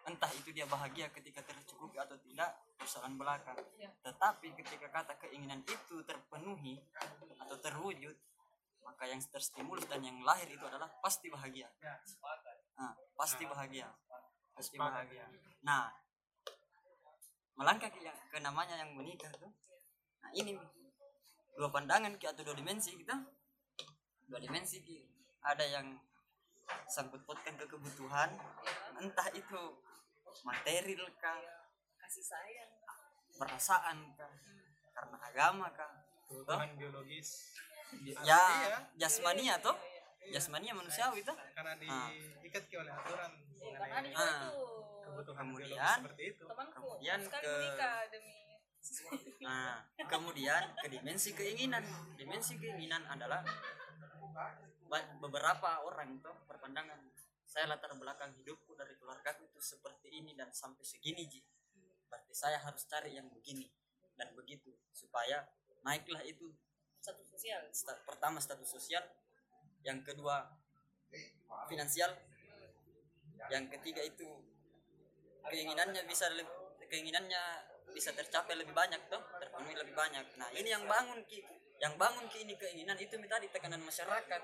entah 0.06 0.30
itu 0.36 0.54
dia 0.54 0.68
bahagia 0.68 1.10
ketika 1.10 1.42
tercukupi 1.42 1.96
atau 1.96 2.14
tidak 2.20 2.52
persoalan 2.76 3.16
belakang 3.16 3.56
tetapi 4.04 4.52
ketika 4.52 4.92
kata 4.92 5.16
keinginan 5.16 5.64
itu 5.64 6.04
terpenuhi 6.04 6.76
atau 7.40 7.56
terwujud 7.56 8.12
maka 8.84 9.08
yang 9.08 9.16
terstimulus 9.32 9.88
dan 9.88 10.04
yang 10.04 10.20
lahir 10.20 10.44
itu 10.44 10.60
adalah 10.60 10.92
pasti 11.00 11.32
bahagia. 11.32 11.72
Nah, 12.76 12.92
pasti 13.16 13.48
bahagia 13.48 13.88
pasti 14.54 14.78
bahagia 14.78 15.26
nah 15.66 15.90
melangkah 17.54 17.90
ke, 17.90 18.02
ke 18.02 18.38
namanya 18.42 18.74
yang 18.78 18.90
menikah 18.98 19.30
tuh. 19.38 19.50
Nah 20.22 20.30
ini 20.34 20.58
dua 21.54 21.70
pandangan 21.70 22.18
ki 22.18 22.26
atau 22.26 22.42
dua 22.42 22.56
dimensi 22.58 22.98
kita. 22.98 23.14
Dua 24.26 24.38
dimensi 24.42 24.82
ki. 24.82 24.98
Ada 25.44 25.64
yang 25.78 25.94
sangkut 26.88 27.22
pautkan 27.28 27.54
ke 27.60 27.68
kebutuhan 27.68 28.32
entah 28.98 29.28
itu 29.36 29.60
material 30.42 31.04
kah 31.20 31.36
kasih 32.00 32.24
sayang 32.24 32.72
perasaan 33.36 34.16
kah 34.18 34.32
karena 34.94 35.16
agama 35.22 35.70
kah. 35.70 35.92
Kebutuhan 36.26 36.74
biologis. 36.74 37.54
Ya 38.26 38.42
Iya. 38.42 38.78
jasmania 38.98 39.62
toh 39.62 39.76
jasmania 40.28 40.72
manusiawi 40.72 41.20
toh 41.20 41.36
karena 41.52 41.72
Ah. 41.84 42.08
diikat 42.40 42.64
ki 42.64 42.76
oleh 42.76 42.92
aturan 42.92 43.32
ada 43.32 43.78
mengenai 43.78 44.10
juga 44.10 44.24
Ah. 44.24 44.40
tuh 44.46 44.68
kebutuhan 45.04 45.44
biologis 45.46 45.68
Kemudian- 45.68 45.98
seperti 45.98 46.22
itu 46.26 46.42
temanku 46.44 46.74
Kemudian 46.74 47.20
ke- 47.24 48.08
demi 48.10 48.38
Nah, 49.40 49.80
kemudian 50.12 50.62
ke 50.76 50.86
dimensi 50.86 51.32
keinginan. 51.32 51.80
Dimensi 52.14 52.52
keinginan 52.54 53.00
adalah 53.06 53.40
beberapa 55.18 55.80
orang 55.82 56.14
itu 56.14 56.30
berpandangan 56.44 57.00
saya 57.44 57.64
latar 57.66 57.94
belakang 57.94 58.34
hidupku 58.34 58.74
dari 58.74 58.92
keluarga 58.94 59.32
itu 59.38 59.56
seperti 59.56 60.12
ini 60.12 60.34
dan 60.34 60.52
sampai 60.52 60.84
segini 60.84 61.24
ji. 61.24 61.40
Berarti 62.04 62.36
saya 62.36 62.60
harus 62.60 62.84
cari 62.84 63.14
yang 63.14 63.30
begini 63.30 63.64
dan 64.14 64.36
begitu 64.36 64.68
supaya 64.92 65.48
naiklah 65.80 66.20
itu 66.20 66.52
satu 66.98 67.24
sosial 67.24 67.64
sta- 67.70 68.04
pertama 68.04 68.36
status 68.36 68.68
sosial, 68.70 69.00
yang 69.84 70.00
kedua 70.00 70.48
finansial, 71.68 72.10
yang 73.52 73.68
ketiga 73.68 74.00
itu 74.00 74.26
keinginannya 75.44 76.02
bisa 76.08 76.32
keinginannya 76.88 77.42
bisa 77.92 78.10
tercapai 78.16 78.58
lebih 78.58 78.74
banyak 78.74 78.98
tuh 79.12 79.20
terpenuhi 79.38 79.76
lebih 79.76 79.94
banyak. 79.94 80.24
Nah 80.40 80.48
ini 80.56 80.72
yang 80.72 80.88
bangun 80.88 81.20
ki 81.28 81.44
yang 81.78 81.94
bangun 82.00 82.26
ki 82.32 82.48
ini 82.48 82.56
keinginan 82.56 82.96
itu 82.96 83.14
tadi 83.28 83.46
tekanan 83.52 83.84
masyarakat. 83.84 84.42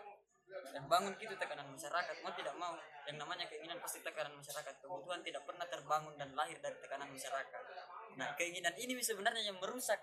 Yang 0.51 0.87
bangun 0.91 1.15
itu 1.19 1.35
tekanan 1.39 1.67
masyarakat. 1.73 2.15
Mau 2.23 2.33
tidak 2.37 2.55
mau 2.59 2.75
yang 3.09 3.17
namanya 3.17 3.47
keinginan 3.49 3.81
pasti 3.81 4.05
tekanan 4.05 4.37
masyarakat. 4.37 4.75
Kebutuhan 4.83 5.25
tidak 5.25 5.43
pernah 5.49 5.67
terbangun 5.67 6.15
dan 6.21 6.31
lahir 6.37 6.59
dari 6.61 6.77
tekanan 6.79 7.11
masyarakat. 7.11 7.63
Nah 8.21 8.29
keinginan 8.37 8.75
ini 8.77 8.99
sebenarnya 9.01 9.51
yang 9.51 9.59
merusak 9.59 9.99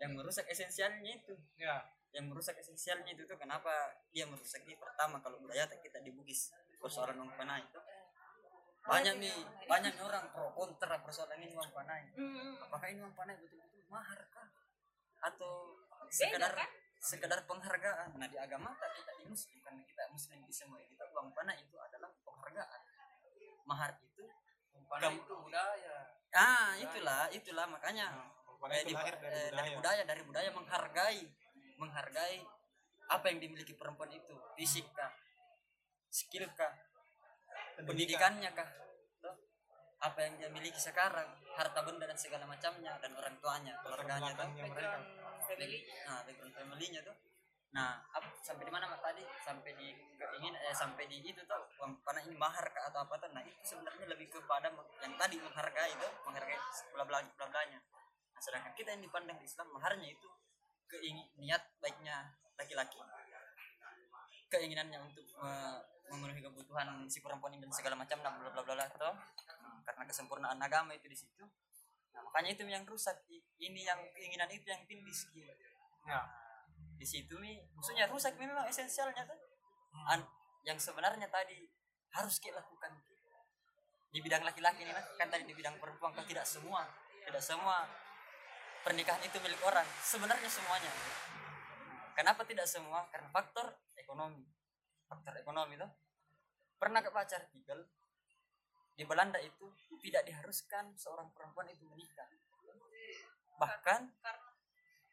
yang 0.00 0.12
merusak 0.16 0.48
esensialnya 0.48 1.12
itu. 1.12 1.34
Ya 1.60 1.86
yang 2.16 2.32
merusak 2.32 2.56
esensialnya 2.56 3.12
itu 3.12 3.28
tuh 3.28 3.36
kenapa 3.36 3.92
dia 4.08 4.24
merusak 4.24 4.64
ini 4.64 4.72
pertama 4.80 5.20
kalau 5.20 5.36
budaya 5.36 5.68
kita 5.68 6.00
di 6.00 6.08
Bugis 6.16 6.48
persoalan 6.80 7.20
uang 7.20 7.36
panah 7.36 7.60
itu 7.60 7.76
banyak 8.86 9.14
nih 9.20 9.36
banyak 9.68 9.92
nih 9.98 10.04
orang 10.06 10.24
pro 10.32 10.48
kontra 10.56 10.96
persoalan 11.02 11.42
ini 11.42 11.52
uang. 11.52 11.70
Hmm. 11.74 12.54
apakah 12.64 12.86
ini 12.88 13.02
uang 13.04 13.12
panah 13.18 13.34
betul-betul 13.36 13.82
mahar 13.90 14.20
kah? 14.32 14.48
Atau 15.26 15.76
sekedar 16.08 16.54
kan? 16.54 16.70
sekedar 17.02 17.44
penghargaan? 17.44 18.14
Nah 18.16 18.28
di 18.30 18.38
agama 18.38 18.72
tak 18.78 18.94
kita 18.96 19.12
di 19.20 19.24
muslim 19.28 19.58
karena 19.60 19.82
kita 19.84 20.02
muslim 20.08 20.38
di 20.46 20.54
semua 20.54 20.78
kita 20.80 21.04
uang 21.12 21.34
panah 21.34 21.54
itu 21.58 21.76
adalah 21.76 22.10
penghargaan. 22.24 22.80
Mahar 23.66 23.90
itu 24.00 24.24
Pada 24.86 25.10
itu 25.10 25.34
budaya. 25.34 25.96
Ah 26.30 26.78
itulah 26.78 27.26
itulah 27.34 27.66
makanya 27.66 28.06
Rupanya 28.46 28.78
eh, 28.78 28.82
itu 28.86 28.88
di- 28.88 28.96
lahir 28.96 29.14
dari 29.18 29.68
eh, 29.68 29.76
budaya 29.76 30.02
dari 30.06 30.22
budaya 30.22 30.50
menghargai 30.54 31.20
menghargai 31.76 32.42
apa 33.06 33.26
yang 33.30 33.38
dimiliki 33.38 33.72
perempuan 33.78 34.10
itu 34.10 34.34
fisik 34.58 34.86
kah 34.92 35.12
skill 36.10 36.48
kah 36.56 36.72
pendidikannya 37.78 38.50
kah 38.56 38.68
apa 39.96 40.18
yang 40.28 40.34
dia 40.36 40.50
miliki 40.52 40.76
sekarang 40.76 41.24
harta 41.56 41.80
benda 41.80 42.04
dan 42.04 42.18
segala 42.20 42.44
macamnya 42.44 43.00
dan 43.00 43.16
orang 43.16 43.32
tuanya 43.40 43.80
keluarganya 43.80 44.32
tuh 44.36 44.48
nah 46.04 46.20
background 46.28 46.52
family-nya 46.52 47.00
tuh 47.00 47.16
nah 47.72 48.00
ap- 48.12 48.40
sampai 48.40 48.64
di 48.64 48.72
mana 48.72 48.88
Mak, 48.88 49.00
tadi 49.04 49.24
sampai 49.44 49.72
di 49.76 49.88
keinginan 50.16 50.60
eh, 50.64 50.76
sampai 50.76 51.04
di 51.08 51.20
itu 51.24 51.40
tuh 51.44 51.60
uang 51.80 52.00
panah 52.04 52.24
ini 52.24 52.36
mahar 52.36 52.64
kah 52.72 52.88
atau 52.92 53.04
apa 53.08 53.20
tuh 53.20 53.32
nah 53.32 53.42
itu 53.44 53.56
sebenarnya 53.64 54.06
lebih 54.08 54.28
kepada 54.32 54.68
yang 55.00 55.12
tadi 55.16 55.36
menghargai 55.40 55.90
itu 55.92 56.08
menghargai 56.28 56.56
bla 56.92 57.04
bla 57.04 57.18
bla 57.24 57.46
blanya 57.48 57.80
nah, 58.32 58.40
sedangkan 58.40 58.72
kita 58.76 58.88
yang 58.96 59.02
dipandang 59.04 59.36
di 59.40 59.44
Islam 59.48 59.68
maharnya 59.72 60.08
itu 60.12 60.28
keingin 60.88 61.26
niat 61.36 61.62
baiknya 61.78 62.34
laki-laki. 62.56 62.98
Keinginannya 64.46 64.98
untuk 65.02 65.26
me- 65.42 65.82
memenuhi 66.06 66.38
kebutuhan 66.38 66.86
si 67.10 67.18
perempuan 67.18 67.50
ini 67.50 67.66
dan 67.66 67.74
segala 67.74 67.98
macam 67.98 68.22
nah 68.22 68.30
bla 68.30 68.50
bla 68.54 68.62
bla 68.62 68.74
bla 68.78 68.86
toh 68.94 69.14
Hmm, 69.56 69.82
karena 69.82 70.06
kesempurnaan 70.06 70.62
agama 70.62 70.94
itu 70.94 71.10
di 71.10 71.18
situ. 71.18 71.42
Nah, 72.14 72.22
makanya 72.22 72.54
itu 72.54 72.62
yang 72.70 72.86
rusak. 72.86 73.18
Ini 73.58 73.80
yang 73.82 73.98
keinginan 74.14 74.46
itu 74.54 74.70
yang 74.70 74.86
tindis 74.86 75.26
gitu 75.26 75.42
ya. 76.06 76.22
Di 76.96 77.02
situ 77.02 77.34
nih 77.42 77.66
maksudnya 77.74 78.06
rusak 78.06 78.38
memang 78.38 78.62
esensialnya 78.70 79.26
tuh 79.26 79.34
An- 80.06 80.30
yang 80.62 80.78
sebenarnya 80.78 81.26
tadi 81.26 81.66
harus 82.14 82.38
kita 82.38 82.62
lakukan. 82.62 82.94
Di 84.06 84.22
bidang 84.22 84.46
laki-laki 84.46 84.86
nih 84.86 84.94
Mas. 84.94 85.06
kan 85.18 85.26
tadi 85.26 85.44
di 85.44 85.54
bidang 85.58 85.76
perempuan 85.82 86.14
kan 86.14 86.22
tidak 86.22 86.46
semua. 86.46 86.86
Tidak 87.26 87.42
semua 87.42 87.82
pernikahan 88.86 89.18
itu 89.26 89.42
milik 89.42 89.58
orang 89.66 89.82
sebenarnya 89.98 90.46
semuanya. 90.46 90.92
Kenapa 92.14 92.46
tidak 92.46 92.70
semua? 92.70 93.02
Karena 93.10 93.26
faktor 93.34 93.66
ekonomi. 93.98 94.46
Faktor 95.10 95.34
ekonomi 95.42 95.74
tuh 95.74 95.90
pernah 96.78 97.02
ke 97.02 97.10
pacar 97.10 97.50
tinggal 97.50 97.82
di 98.94 99.02
Belanda 99.02 99.42
itu 99.42 99.66
tidak 99.98 100.22
diharuskan 100.22 100.94
seorang 100.94 101.34
perempuan 101.34 101.66
itu 101.66 101.82
menikah. 101.90 102.30
Bahkan 103.58 104.02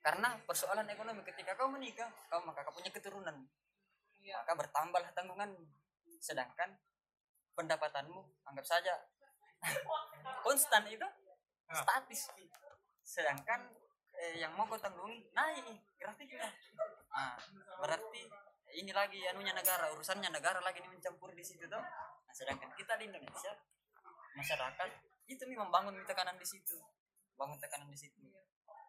Karena 0.03 0.35
persoalan 0.43 0.83
ekonomi 0.91 1.23
ketika 1.23 1.55
kau 1.55 1.71
menikah 1.71 2.11
kau 2.27 2.43
maka 2.43 2.67
kau 2.67 2.75
punya 2.75 2.91
keturunan. 2.91 3.47
Iya. 4.19 4.39
maka 4.43 4.55
bertambahlah 4.55 5.11
tanggungan 5.15 5.51
sedangkan 6.19 6.75
pendapatanmu 7.55 8.23
anggap 8.47 8.63
saja 8.63 8.95
konstan 10.47 10.87
itu 10.87 11.07
Ah. 11.73 11.81
statis 11.81 12.29
sedangkan 13.03 13.59
eh, 14.15 14.39
yang 14.39 14.55
mau 14.55 14.65
kau 14.65 14.79
tanggungi 14.79 15.27
naik 15.35 15.83
grafiknya 15.99 16.47
nah 17.13 17.37
berarti 17.83 18.23
ini 18.73 18.89
lagi 18.89 19.21
anunya 19.29 19.53
negara 19.53 19.93
urusannya 19.93 20.33
negara 20.33 20.57
lagi 20.63 20.81
mencampur 20.81 21.29
di 21.35 21.45
situ 21.45 21.69
tuh 21.69 21.77
nah, 21.77 22.33
sedangkan 22.33 22.73
kita 22.73 22.97
di 22.97 23.05
Indonesia 23.11 23.53
masyarakat 24.33 24.89
itu 25.29 25.43
nih 25.47 25.57
membangun 25.57 25.95
tekanan 26.03 26.35
di 26.35 26.47
situ. 26.47 26.75
Bangun 27.39 27.57
tekanan 27.61 27.87
di 27.89 27.97
situ. 27.97 28.19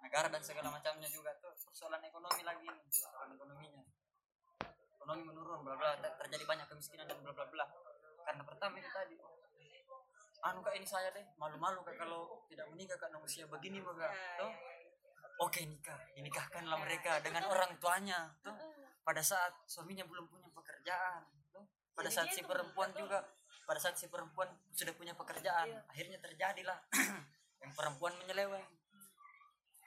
Negara 0.03 0.29
dan 0.29 0.43
segala 0.45 0.69
macamnya 0.69 1.09
juga 1.09 1.33
tuh 1.41 1.55
persoalan 1.65 2.03
ekonomi 2.05 2.43
lagi 2.45 2.67
nih, 2.69 2.83
persoalan 2.85 3.33
ekonominya. 3.33 3.83
Ekonomi 5.01 5.23
menurun 5.25 5.65
bla 5.65 5.75
bla 5.79 5.97
ter- 5.97 6.17
terjadi 6.27 6.45
banyak 6.45 6.67
kemiskinan 6.69 7.09
dan 7.09 7.19
bla 7.25 7.33
bla 7.33 7.47
bla. 7.49 7.67
Karena 8.25 8.43
pertama 8.45 8.75
itu 8.81 8.91
tadi 8.93 9.17
anu 10.45 10.61
kak 10.61 10.77
ini 10.77 10.85
saya 10.85 11.09
deh 11.11 11.25
malu-malu 11.41 11.81
kak 11.83 11.97
kalau 11.97 12.45
tidak 12.47 12.69
menikah 12.69 13.01
karena 13.01 13.17
usia 13.19 13.49
begini 13.49 13.81
maka 13.81 14.13
tuh 14.37 14.53
oke 15.41 15.61
nikah. 15.65 15.97
Dinikahkanlah 16.15 16.79
mereka 16.79 17.19
dengan 17.25 17.49
orang 17.49 17.75
tuanya. 17.81 18.29
Tuh 18.45 18.55
pada 19.05 19.21
saat 19.21 19.53
suaminya 19.65 20.05
belum 20.05 20.29
punya 20.29 20.49
pekerjaan. 20.53 21.25
Tuh 21.51 21.65
pada 21.97 22.13
Jadi 22.13 22.17
saat 22.17 22.29
si 22.31 22.41
perempuan 22.45 22.93
juga 22.93 23.25
pada 23.65 23.81
saat 23.81 23.97
si 23.97 24.07
perempuan 24.13 24.53
sudah 24.77 24.93
punya 24.93 25.17
pekerjaan 25.17 25.65
Iya. 25.65 25.81
akhirnya 25.89 26.19
terjadilah 26.21 26.79
yang 27.65 27.73
perempuan 27.73 28.13
menyeleweng. 28.21 28.65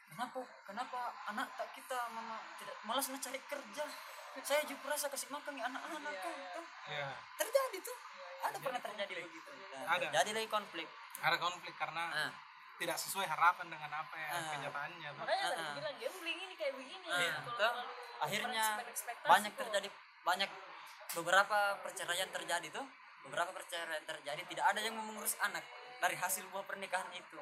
Kenapa? 0.09 0.41
Kenapa 0.65 0.99
anak 1.29 1.45
tak 1.53 1.69
kita 1.77 1.97
mama 2.09 2.41
tidak 2.57 2.73
malas 2.89 3.05
nak 3.05 3.21
cari 3.21 3.37
kerja? 3.37 3.85
Saya 4.41 4.61
juga 4.65 4.93
rasa 4.93 5.09
kasih 5.09 5.29
makan 5.29 5.53
nih 5.53 5.65
anak-anak 5.65 6.01
Iya. 6.09 6.21
kan 6.21 6.33
tuh 6.57 6.65
ya 6.89 7.09
terjadi 7.37 7.77
tuh 7.85 7.97
ada 8.39 8.57
pernah 8.57 8.81
terjadi 8.81 9.13
begitu 9.19 9.49
Nah, 9.77 9.93
Ada. 9.93 10.09
terjadi 10.09 10.31
lagi 10.33 10.49
konflik 10.49 10.87
ada 11.17 11.37
konflik 11.37 11.73
karena 11.75 12.03
Ah, 12.09 12.31
tidak 12.77 12.97
sesuai 12.97 13.25
harapan 13.25 13.65
dengan 13.67 13.91
apa 13.91 14.15
yang 14.15 14.31
Ah. 14.31 14.49
kenyataannya 14.51 15.07
tuh. 15.07 15.17
makanya 15.17 15.37
Ah, 15.39 15.49
tadi 15.49 15.63
ah. 15.63 15.73
bilang 15.73 15.95
gambling 15.97 16.39
ini 16.39 16.53
kayak 16.53 16.73
begini 16.75 17.07
Ah, 17.07 17.39
betul. 17.41 17.57
terlalu 17.57 17.83
akhirnya 18.17 18.65
banyak 19.23 19.51
kok. 19.51 19.59
terjadi 19.63 19.87
banyak 20.23 20.49
beberapa 21.09 21.57
perceraian 21.79 22.29
terjadi 22.29 22.67
tuh 22.69 22.85
beberapa 23.23 23.51
perceraian 23.51 24.03
terjadi 24.03 24.41
tidak 24.43 24.65
ada 24.67 24.79
yang 24.81 24.95
mengurus 24.95 25.37
anak 25.39 25.63
dari 25.97 26.15
hasil 26.15 26.43
buah 26.49 26.63
pernikahan 26.63 27.07
itu 27.11 27.39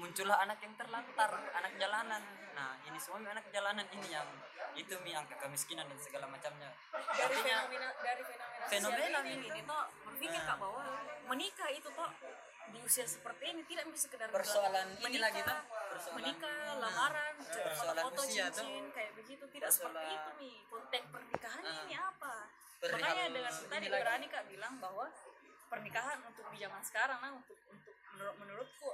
muncullah 0.00 0.38
anak 0.40 0.58
yang 0.60 0.72
terlantar 0.74 1.28
anak 1.52 1.72
jalanan 1.76 2.22
nah 2.50 2.72
ini 2.82 2.96
semua 2.96 3.20
anak 3.30 3.44
jalanan 3.50 3.84
ini 3.92 4.08
yang 4.08 4.24
itu 4.72 4.96
mi 5.00 5.12
angka 5.12 5.36
kemiskinan 5.36 5.84
dan 5.84 5.98
segala 5.98 6.24
macamnya 6.26 6.72
dari 7.10 7.36
Artinya, 7.36 7.56
fenomena 7.60 7.88
dari 8.00 8.22
fenomena, 8.22 8.64
Fenomena 8.66 9.18
ini, 9.24 9.46
ini 9.46 9.60
toh 9.62 9.84
berpikir 10.04 10.36
Nah. 10.36 10.46
kak 10.46 10.56
bahwa 10.58 10.84
menikah 11.26 11.68
itu 11.70 11.88
toh 11.90 12.10
di 12.70 12.78
usia 12.80 13.02
seperti 13.04 13.44
ini 13.50 13.62
tidak 13.66 13.84
bisa 13.88 14.06
sekedar 14.06 14.28
Persoalan 14.30 14.86
bilang 14.86 14.86
ini 14.94 15.04
menikah, 15.10 15.22
lagi, 15.26 15.40
toh. 15.42 15.58
Persoalan- 15.90 16.16
menikah 16.16 16.54
nah. 16.54 16.76
lamaran 16.80 17.34
Persoalan 17.42 18.02
foto 18.04 18.22
usia, 18.22 18.44
toh. 18.46 18.56
cincin 18.56 18.84
kayak 18.94 19.12
begitu 19.14 19.44
tidak 19.48 19.68
seperti 19.68 19.90
Persoalan- 19.90 20.14
itu 20.16 20.30
nih 20.38 20.56
konteks 20.66 21.06
pernikahan 21.10 21.62
Ah. 21.62 21.76
ini 21.76 21.94
apa 21.94 22.34
makanya 22.80 23.24
dengan 23.28 23.52
tadi 23.66 23.86
berani 23.90 24.26
kak 24.26 24.44
bilang 24.46 24.74
bahwa 24.78 25.06
pernikahan 25.66 26.18
untuk 26.24 26.44
di 26.48 26.56
zaman 26.58 26.80
sekarang 26.80 27.18
nah 27.18 27.32
untuk 27.32 27.58
untuk 27.66 27.94
menurut 28.10 28.34
menurutku 28.38 28.90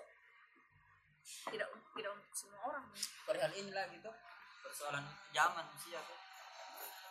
tidak 1.50 1.68
tidak 1.94 2.12
untuk 2.14 2.32
semua 2.34 2.60
orang. 2.70 2.86
Perihal 3.26 3.52
ini 3.58 3.70
lagi 3.74 3.96
tuh 3.98 4.14
persoalan 4.62 5.04
zaman 5.34 5.64
usia 5.74 5.98
tuh. 6.02 6.18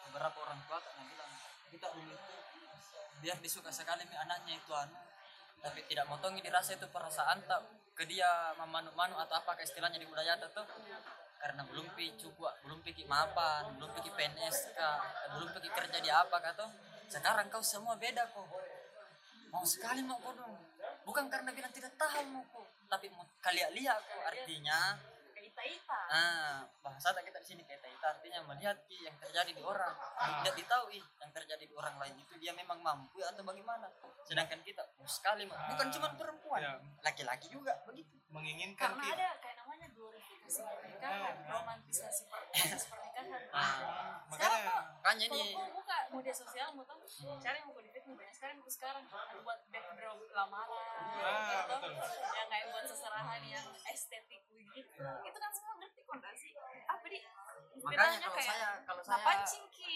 Beberapa 0.09 0.37
orang 0.47 0.59
tua 0.69 0.79
kan 0.79 1.03
bilang 1.03 1.31
kita 1.71 1.87
dulu 1.91 2.13
itu. 2.15 2.33
Biar 3.19 3.37
disuka 3.41 3.71
sekali 3.71 4.03
anaknya 4.07 4.55
itu 4.59 4.71
anu 4.71 4.95
tapi 5.65 5.81
tidak 5.89 6.05
motongi 6.05 6.45
dirasa 6.45 6.77
itu 6.77 6.85
perasaan 6.93 7.41
tak 7.49 7.65
ke 7.97 8.05
dia 8.05 8.53
memanu-manu 8.53 9.17
atau 9.17 9.41
apa 9.41 9.57
ke 9.57 9.65
istilahnya 9.65 9.97
di 9.97 10.05
budaya 10.05 10.37
tuh 10.37 10.61
karena 11.41 11.65
belum 11.65 11.89
pi 11.97 12.13
cukup 12.21 12.53
belum 12.61 12.85
pi 12.85 12.93
mapan 13.09 13.73
belum 13.81 13.89
pi 13.97 14.13
PNS 14.13 14.77
kah 14.77 15.01
belum 15.33 15.57
pi 15.57 15.69
kerja 15.73 15.97
di 15.97 16.11
apa 16.13 16.37
kah 16.37 16.53
tuh 16.53 16.69
sekarang 17.09 17.49
kau 17.49 17.65
semua 17.65 17.97
beda 17.97 18.29
kok. 18.29 18.45
Mau 19.49 19.65
sekali 19.65 20.05
mau 20.05 20.21
kau 20.21 20.37
dong 20.37 20.53
bukan 21.01 21.25
karena 21.33 21.49
bilang 21.49 21.73
tidak 21.73 21.97
tahu 21.97 22.21
mau 22.29 22.45
kok 22.53 22.64
tapi 22.85 23.09
mau 23.11 23.25
kalian 23.39 23.71
lihat 23.73 23.99
kok 23.99 24.21
artinya 24.23 24.79
kayak 25.33 25.51
ita 25.51 25.63
ita 25.65 25.99
Ah, 26.05 26.61
bahasa 26.85 27.09
tak 27.11 27.25
kita 27.25 27.41
di 27.41 27.47
sini 27.49 27.61
kayak 27.65 27.81
itu 27.89 28.05
artinya 28.05 28.39
melihat 28.45 28.77
Ki, 28.85 29.03
yang 29.03 29.17
terjadi 29.17 29.51
di 29.51 29.63
orang, 29.65 29.89
tidak 30.43 30.53
ditahu 30.53 30.85
ih, 30.93 31.01
yang 31.17 31.31
terjadi 31.33 31.63
di 31.65 31.73
orang 31.73 31.95
lain 31.97 32.15
itu 32.21 32.33
dia 32.37 32.53
memang 32.53 32.77
mampu 32.79 33.19
atau 33.25 33.41
bagaimana. 33.41 33.89
Sedangkan 34.21 34.61
kita 34.61 34.85
oh, 35.01 35.09
sekali 35.09 35.49
bukan 35.49 35.87
cuma 35.89 36.13
perempuan, 36.13 36.61
Ya. 36.61 36.77
laki-laki 37.01 37.49
juga 37.49 37.73
begitu. 37.89 38.13
menginginkan 38.29 38.93
karena 38.99 39.15
ada 39.15 39.29
glorifikasi 40.45 40.77
pernikahan 40.77 41.35
romantisasi 41.49 42.23
proses 42.29 42.83
pernikahan. 42.85 43.41
Ah, 43.49 44.21
makanya 44.29 44.59
makanya 45.01 45.25
kalau 45.25 45.41
ini 45.41 45.41
kau 45.57 45.69
buka 45.73 45.97
media 46.13 46.35
sosial 46.37 46.67
mau 46.77 46.85
tahu 46.85 47.01
cari 47.41 47.59
mau 47.65 47.81
di 47.81 47.89
Facebook 47.89 48.17
banyak 48.21 48.35
sekali 48.37 48.51
aku 48.61 48.69
sekarang. 48.69 49.03
Buat 49.41 49.59
background 49.73 50.21
lamaran 50.29 50.85
Ah, 51.25 51.65
gitu. 51.65 51.89
yang 52.37 52.47
kayak 52.49 52.65
buat 52.69 52.85
seserahan 52.85 53.41
yang 53.41 53.65
estetik 53.89 54.41
begitu 54.53 55.01
itu 55.01 55.37
kan 55.41 55.51
semua 55.55 55.73
ngerti 55.81 56.01
sih? 56.37 56.51
Apa 56.85 57.05
di 57.09 57.19
makanya 57.75 58.17
kalau 58.23 58.37
kayak 58.39 58.49
saya 58.49 58.69
kalau 58.87 59.01
nah 59.03 59.17
saya 59.19 59.25
pancing 59.25 59.65
ki 59.73 59.93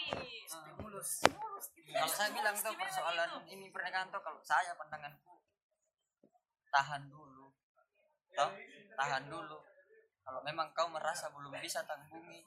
ah, 0.52 0.66
mulus. 0.82 1.10
mulus 1.26 1.66
gitu. 1.74 1.88
Kalau 1.94 2.12
saya 2.12 2.28
bilang 2.34 2.56
tuh 2.58 2.74
persoalan 2.76 3.28
gitu? 3.30 3.54
ini 3.56 3.66
pernikahan 3.72 4.08
tuh 4.12 4.20
kalau 4.20 4.40
saya 4.42 4.74
pandanganku 4.74 5.34
tahan 6.70 7.06
dulu. 7.06 7.50
Toh, 8.30 8.50
tahan 8.94 9.26
dulu. 9.26 9.58
Kalau 10.30 10.46
memang 10.46 10.70
kau 10.70 10.86
merasa 10.86 11.26
belum 11.34 11.50
bisa 11.58 11.82
tanggungi 11.82 12.46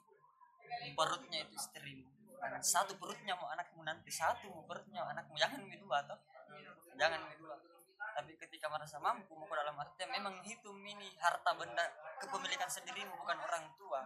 perutnya 0.96 1.44
itu 1.44 1.52
istrimu. 1.52 2.08
Dan 2.40 2.64
satu 2.64 2.96
perutnya 2.96 3.36
mau 3.36 3.52
anakmu 3.52 3.84
nanti 3.84 4.08
satu 4.08 4.48
mau 4.48 4.64
perutnya 4.64 5.04
mau 5.04 5.12
anakmu 5.12 5.36
jangan 5.36 5.60
dua 5.68 6.00
toh. 6.08 6.16
Jangan 6.96 7.20
mi 7.28 7.36
dua. 7.36 7.60
Tapi 8.16 8.32
ketika 8.40 8.72
merasa 8.72 8.96
mampu 8.96 9.36
mau 9.36 9.52
dalam 9.52 9.76
artinya 9.76 10.16
memang 10.16 10.40
hitung 10.48 10.80
ini 10.80 11.12
harta 11.20 11.52
benda 11.52 11.84
kepemilikan 12.24 12.72
sendirimu 12.72 13.12
bukan 13.20 13.36
orang 13.36 13.68
tua. 13.76 14.00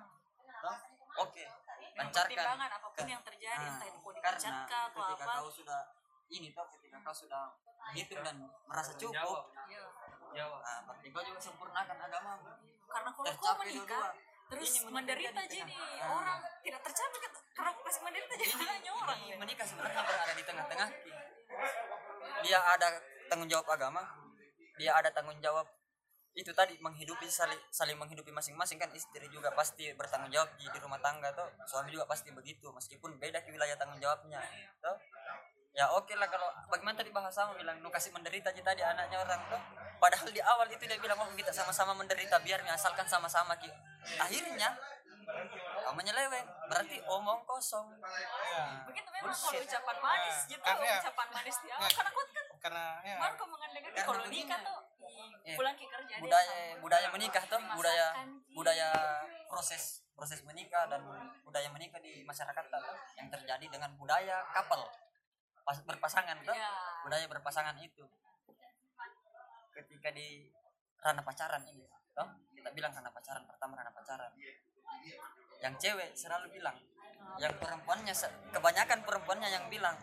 Toh? 0.59 0.77
Oke, 1.23 1.47
lancarkan. 1.95 2.35
pertimbangan 2.35 2.71
apa 2.83 2.87
pun 2.95 3.07
yang 3.07 3.23
terjadi 3.23 3.63
Ah, 3.63 3.71
entah 3.79 3.87
itu 3.91 3.99
karena 4.19 4.51
atau 4.67 5.03
ketika 5.03 5.25
apa 5.27 5.39
kau 5.39 5.51
sudah 5.55 5.81
ini 6.31 6.49
toh 6.51 6.67
ketika 6.75 6.97
kau 7.03 7.15
sudah 7.15 7.43
menghitung 7.91 8.23
dan 8.27 8.37
merasa 8.67 8.91
cukup 8.99 9.15
Iya. 9.67 9.83
jawab 10.35 10.61
nah 10.63 10.79
berarti 10.87 11.07
kau 11.11 11.23
juga 11.27 11.41
sempurnakan 11.43 11.97
agamamu 12.07 12.51
karena 12.89 13.11
kalau 13.13 13.29
kau 13.29 13.37
Tercapai 13.37 13.67
menikah 13.69 14.07
terus 14.49 14.71
Ini 14.81 14.89
menderita 14.89 15.41
jadi 15.45 15.61
tengah. 15.61 16.01
Ah. 16.01 16.17
orang 16.17 16.41
tidak 16.65 16.81
tercapai 16.81 17.19
kan? 17.21 17.33
Karena 17.53 17.69
aku 17.77 17.81
kasih 17.85 18.01
menderita 18.01 18.35
jadi 18.41 18.53
hanya 18.65 18.93
orang 18.97 19.19
ini 19.29 19.37
menikah 19.37 19.67
sebenarnya 19.69 20.01
berada 20.09 20.33
di 20.33 20.45
tengah-tengah. 20.45 20.89
Dia 22.49 22.59
ada 22.65 22.89
tanggung 23.29 23.51
jawab 23.53 23.67
agama. 23.69 24.03
Dia 24.81 24.97
ada 24.97 25.13
tanggung 25.13 25.37
jawab 25.45 25.69
itu 26.39 26.55
tadi 26.55 26.79
menghidupi 26.79 27.27
saling, 27.27 27.59
saling 27.75 27.99
menghidupi 27.99 28.31
masing-masing 28.31 28.79
kan? 28.81 28.89
Istri 28.95 29.29
juga 29.29 29.53
pasti 29.53 29.93
bertanggung 29.93 30.33
jawab 30.33 30.49
di, 30.57 30.65
di 30.71 30.79
rumah 30.81 31.03
tangga 31.03 31.29
tuh 31.37 31.51
suami 31.69 31.93
juga 31.93 32.09
pasti 32.09 32.33
begitu 32.33 32.73
meskipun 32.73 33.21
beda 33.21 33.45
ke 33.45 33.53
wilayah 33.53 33.77
tanggung 33.77 34.01
jawabnya 34.01 34.41
tuh 34.81 34.97
ya 35.79 35.87
oke 35.95 36.11
lah 36.19 36.27
kalau 36.27 36.51
bagaimana 36.67 36.99
tadi 36.99 37.15
bahasamu 37.15 37.55
bilang 37.55 37.79
nu 37.79 37.87
kasih 37.87 38.11
menderita 38.11 38.51
aja 38.51 38.63
tadi 38.67 38.83
anaknya 38.83 39.23
orang 39.23 39.41
tuh 39.47 39.63
padahal 39.99 40.29
di 40.29 40.41
awal 40.41 40.67
itu 40.67 40.83
dia 40.83 40.97
bilang 40.97 41.19
oh 41.19 41.29
kita 41.35 41.51
sama-sama 41.51 41.93
menderita 41.93 42.39
biar 42.39 42.63
asalkan 42.69 43.05
sama-sama 43.05 43.55
ki. 43.57 43.71
Akhirnya 44.17 44.75
kamu 45.85 45.95
menyeleweng. 45.95 46.47
Berarti 46.69 46.97
omong 47.05 47.45
kosong. 47.45 47.87
Ya, 48.01 48.85
begitu 48.85 49.09
memang 49.11 49.31
kalau 49.31 49.61
ucapan 49.61 49.97
manis 49.99 50.37
gitu 50.47 50.63
karena 50.63 50.85
ya- 50.85 51.01
ucapan 51.01 51.29
manis 51.31 51.57
di 51.59 51.69
awal 51.69 51.85
ya. 51.85 51.95
karena 51.95 52.11
kau 52.11 52.25
kan? 52.25 52.57
karena 52.59 52.85
ya 53.01 53.17
baru 53.19 53.35
kau 53.37 53.47
mengandalkan 53.47 53.91
kalau 53.99 54.25
nikah 54.27 54.61
tuh 54.63 54.81
Eh, 55.49 55.57
pulang 55.57 55.73
ke 55.73 55.89
kerja 55.89 56.15
dia 56.15 56.21
budaya 56.21 56.55
budaya 56.79 57.07
menikah 57.09 57.41
tuh 57.49 57.57
budaya 57.73 58.07
budaya 58.53 58.89
proses 59.49 60.05
proses 60.13 60.45
menikah 60.45 60.85
dan 60.87 61.01
budaya 61.41 61.73
menikah 61.73 61.97
di 61.99 62.21
masyarakat 62.21 62.65
tuh 62.69 62.85
yang 63.17 63.33
terjadi 63.33 63.67
dengan 63.67 63.91
budaya 63.97 64.45
couple 64.53 64.85
pas 65.65 65.79
berpasangan 65.81 66.37
tuh. 66.45 66.53
Iya. 66.53 66.71
budaya 67.01 67.25
berpasangan 67.27 67.77
itu 67.81 68.05
ketika 69.79 70.11
di 70.11 70.51
ranah 70.99 71.23
pacaran 71.23 71.63
ini 71.71 71.87
toh 72.11 72.27
kita 72.51 72.75
bilang 72.75 72.91
ranah 72.91 73.13
pacaran 73.15 73.47
pertama 73.47 73.79
ranah 73.79 73.95
pacaran. 73.95 74.31
Yang 75.63 75.75
cewek 75.79 76.11
selalu 76.19 76.59
bilang 76.59 76.75
yang 77.39 77.55
perempuannya 77.55 78.15
kebanyakan 78.51 78.99
perempuannya 79.07 79.49
yang 79.51 79.65
bilang 79.71 79.95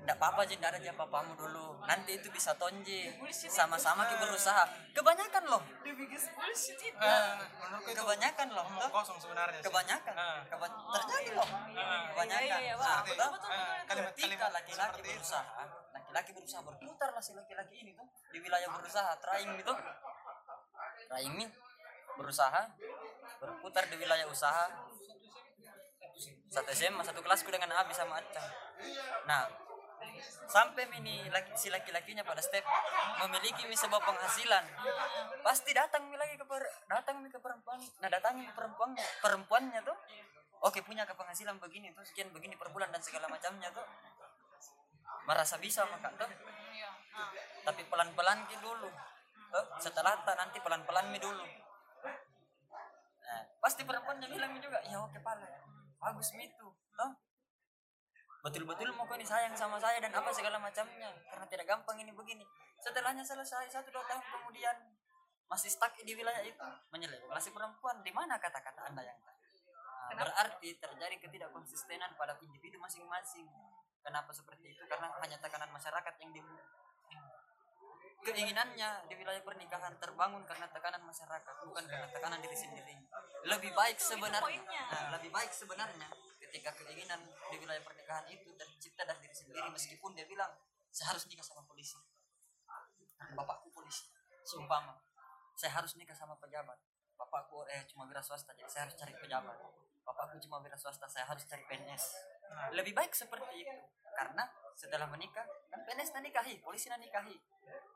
ndak 0.00 0.16
apa-apa 0.16 0.48
ndak 0.48 0.74
ada 0.74 0.78
aja 0.82 0.92
papamu 0.96 1.38
dulu. 1.38 1.78
Nanti 1.86 2.18
itu 2.18 2.32
bisa 2.34 2.56
tonje 2.58 3.14
sama-sama 3.30 4.08
kita 4.10 4.26
berusaha. 4.26 4.64
Kebanyakan 4.90 5.44
loh. 5.46 5.62
The 5.86 5.92
biggest 5.94 6.34
bullshit 6.34 6.80
itu 6.82 6.96
menurutku 6.98 7.88
itu 7.94 8.00
kebanyakan 8.02 8.48
loh 8.50 8.64
ngomong 8.66 8.90
kosong 8.90 9.18
sebenarnya 9.22 9.60
sih. 9.62 9.70
kebanyakan. 9.70 10.14
Ah. 10.18 10.40
Keba- 10.50 10.82
terjadi 10.98 11.30
loh. 11.38 11.48
Kebanyakan. 12.16 12.42
Iya, 12.42 12.58
iya, 12.58 12.74
iya, 12.74 13.26
kalimat-kalimat 13.86 14.14
ketika 14.18 14.46
laki-laki 14.50 15.00
berusaha 15.06 15.79
laki-laki 16.10 16.30
berusaha 16.34 16.62
berputar 16.66 17.14
lah 17.14 17.22
si 17.22 17.32
laki-laki 17.32 17.86
ini 17.86 17.94
tuh. 17.94 18.06
Di 18.34 18.38
wilayah 18.42 18.68
berusaha 18.74 19.10
trying 19.22 19.54
itu 19.58 19.74
trying 21.06 21.38
berusaha 22.18 22.62
berputar 23.38 23.86
di 23.86 23.96
wilayah 23.96 24.26
usaha. 24.26 24.66
Satu 26.50 26.70
SMA 26.74 27.02
satu 27.06 27.22
kelasku 27.22 27.48
dengan 27.48 27.70
Abi 27.78 27.94
sama 27.94 28.18
Acang 28.18 28.50
nah 29.28 29.44
sampai 30.48 30.88
ini 30.98 31.28
laki, 31.28 31.52
si 31.54 31.68
laki-lakinya 31.68 32.24
pada 32.24 32.40
step 32.40 32.64
memiliki 33.22 33.68
mi 33.68 33.76
sebuah 33.76 34.00
penghasilan. 34.02 34.64
Pasti 35.44 35.70
datang 35.76 36.08
mi 36.08 36.16
lagi 36.16 36.34
ke 36.40 36.44
per, 36.44 36.64
datang 36.88 37.22
ke 37.28 37.38
perempuan 37.38 37.78
nah 38.00 38.08
datangi 38.08 38.44
ke 38.48 38.52
perempuannya 38.56 39.04
perempuannya 39.22 39.80
tuh 39.84 39.96
oke 40.66 40.80
punya 40.84 41.08
ke 41.08 41.14
penghasilan 41.16 41.56
begini 41.56 41.92
tuh 41.96 42.04
sekian 42.04 42.28
begini 42.32 42.56
per 42.56 42.68
bulan 42.72 42.92
dan 42.92 43.00
segala 43.00 43.28
macamnya 43.28 43.72
tuh 43.72 43.84
merasa 45.28 45.56
bisa 45.60 45.84
maka 45.88 46.08
tuh 46.16 46.30
Iya. 46.70 46.90
Ah. 47.16 47.30
tapi 47.66 47.82
pelan-pelan 47.86 48.46
ki 48.48 48.56
dulu. 48.62 48.88
Tuh 49.50 49.64
setelah 49.82 50.14
ta 50.22 50.32
nanti 50.38 50.62
pelan-pelan 50.62 51.10
mi 51.10 51.18
dulu. 51.18 51.42
Nah, 53.20 53.40
pasti 53.62 53.82
perempuannya 53.82 54.26
bilang 54.30 54.54
juga 54.58 54.78
ya 54.86 54.98
oke 54.98 55.18
pala 55.22 55.46
bagus 56.00 56.34
mi 56.34 56.50
itu 56.50 56.66
tuh 56.96 57.12
betul-betul 58.40 58.88
mau 58.96 59.04
kau 59.04 59.20
ini 59.20 59.26
sayang 59.28 59.52
sama 59.52 59.76
saya 59.76 60.00
dan 60.00 60.16
apa 60.16 60.32
segala 60.32 60.56
macamnya 60.56 61.12
karena 61.28 61.46
tidak 61.50 61.66
gampang 61.68 61.98
ini 62.00 62.14
begini. 62.14 62.46
Setelahnya 62.80 63.20
selesai 63.20 63.68
satu 63.68 63.92
dua 63.92 64.06
tahun 64.08 64.24
kemudian 64.24 64.76
masih 65.50 65.68
stuck 65.68 65.92
di 66.00 66.14
wilayah 66.14 66.40
itu 66.40 66.68
menyeleweng 66.94 67.36
si 67.42 67.52
perempuan. 67.52 68.00
Di 68.00 68.14
mana 68.14 68.40
kata-kata 68.40 68.88
anda 68.88 69.04
yang 69.04 69.18
tadi 69.20 69.38
Nah, 70.10 70.26
berarti 70.26 70.74
terjadi 70.74 71.22
ketidakkonsistenan 71.22 72.18
pada 72.18 72.34
individu 72.42 72.82
masing-masing 72.82 73.46
kenapa 74.04 74.30
seperti 74.32 74.72
itu? 74.72 74.82
Karena 74.88 75.12
hanya 75.20 75.36
tekanan 75.40 75.70
masyarakat 75.72 76.14
yang 76.20 76.30
di 76.34 76.40
keinginannya 78.20 79.08
di 79.08 79.14
wilayah 79.16 79.40
pernikahan 79.40 79.96
terbangun 79.96 80.44
karena 80.44 80.68
tekanan 80.68 81.00
masyarakat 81.08 81.54
bukan 81.64 81.84
karena 81.88 82.08
tekanan 82.12 82.40
diri 82.44 82.56
sendiri. 82.56 82.94
Lebih 83.48 83.72
baik 83.72 83.96
sebenarnya. 83.96 84.60
nah, 84.92 85.16
lebih 85.16 85.32
baik 85.32 85.48
sebenarnya 85.56 86.08
ketika 86.36 86.76
keinginan 86.84 87.20
di 87.48 87.56
wilayah 87.56 87.80
pernikahan 87.80 88.28
itu 88.28 88.52
tercipta 88.60 89.08
dari 89.08 89.24
diri 89.24 89.36
sendiri 89.36 89.68
meskipun 89.72 90.12
dia 90.12 90.28
bilang 90.28 90.52
saya 90.92 91.16
harus 91.16 91.24
nikah 91.32 91.44
sama 91.46 91.64
polisi. 91.64 91.96
Bapakku 93.32 93.72
polisi. 93.72 94.04
Seumpama 94.44 95.00
saya 95.56 95.80
harus 95.80 95.96
nikah 95.96 96.16
sama 96.16 96.36
pejabat. 96.36 96.76
Bapakku 97.16 97.64
eh 97.72 97.84
cuma 97.88 98.08
wira 98.08 98.20
swasta 98.20 98.52
jadi 98.52 98.68
saya 98.68 98.82
harus 98.88 98.96
cari 99.00 99.12
pejabat. 99.16 99.56
Bapakku 100.04 100.36
cuma 100.44 100.60
wira 100.60 100.76
swasta 100.76 101.08
saya 101.08 101.24
harus 101.24 101.44
cari 101.48 101.64
PNS 101.68 102.04
lebih 102.72 102.92
baik 102.92 103.12
seperti 103.12 103.64
itu. 103.64 103.76
Karena 104.10 104.44
setelah 104.76 105.06
menikah 105.08 105.44
kan 105.68 105.80
PNS 105.84 106.16
nikahi 106.18 106.56
polisi 106.64 106.88
nikahi 106.88 107.36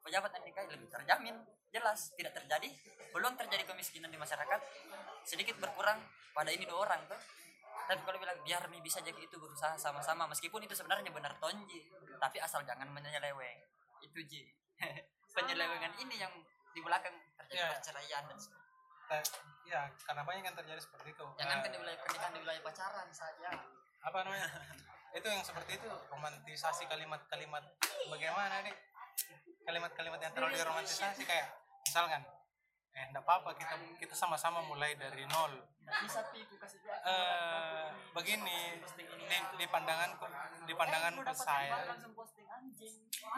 pejabat 0.05 0.37
nikahi 0.45 0.69
lebih 0.69 0.89
terjamin 0.93 1.33
jelas 1.73 2.13
tidak 2.13 2.37
terjadi 2.37 2.69
belum 3.11 3.33
terjadi 3.41 3.65
kemiskinan 3.65 4.13
di 4.13 4.21
masyarakat 4.21 4.61
sedikit 5.25 5.57
berkurang 5.57 5.97
pada 6.37 6.53
ini 6.53 6.69
dua 6.69 6.85
orang 6.87 7.01
tuh. 7.09 7.19
Tapi 7.85 8.01
kalau 8.01 8.17
bilang 8.21 8.39
biar 8.45 8.65
mi 8.73 8.81
bisa 8.81 9.01
jadi 9.01 9.17
itu 9.19 9.37
berusaha 9.37 9.77
sama-sama 9.77 10.25
meskipun 10.31 10.63
itu 10.65 10.73
sebenarnya 10.73 11.11
benar 11.13 11.37
tonji 11.41 11.85
tapi 12.21 12.41
asal 12.41 12.63
jangan 12.65 12.89
menyeleweng. 12.89 13.59
Itu 14.01 14.21
ji. 14.25 14.45
Penyelewengan 15.37 15.93
ini 15.99 16.17
yang 16.21 16.33
di 16.71 16.81
belakang 16.81 17.15
terjadi 17.37 17.59
Ya. 17.61 17.71
perceraian 17.77 18.23
dan 18.27 18.39
sebagainya. 18.39 18.73
Ta- 19.05 19.27
ya 19.65 19.81
karena 20.05 20.23
banyak 20.25 20.45
yang 20.47 20.57
terjadi 20.57 20.81
seperti 20.81 21.13
itu. 21.13 21.27
Jangan 21.37 21.57
Eh, 21.59 21.63
kan 21.65 21.71
di 21.71 21.79
wilayah 21.81 21.99
pernikahan 22.01 22.33
di 22.35 22.41
wilayah 22.41 22.63
pacaran 22.63 23.09
saja 23.11 23.51
apa 24.05 24.19
namanya? 24.25 24.49
Itu 25.17 25.27
yang 25.31 25.47
seperti 25.47 25.79
itu 25.79 25.87
romantisasi 26.11 26.91
kalimat-kalimat. 26.91 27.63
Bagaimana 28.11 28.67
nih? 28.67 28.75
Kalimat-kalimat 29.63 30.19
yang 30.19 30.35
terlalu 30.35 30.59
diromantisasi 30.59 31.23
kayak 31.23 31.55
misalkan 31.87 32.27
eh 32.95 33.11
enggak 33.11 33.23
apa-apa 33.27 33.55
kita 33.55 33.75
kita 34.03 34.15
sama-sama 34.15 34.67
mulai 34.67 34.99
dari 34.99 35.23
nol. 35.31 35.55
Eh 37.07 37.87
begini 38.11 38.83
di, 39.31 39.39
di 39.59 39.67
pandanganku 39.71 40.27
di 40.67 40.75
pandanganku 40.75 41.31
saya 41.35 41.95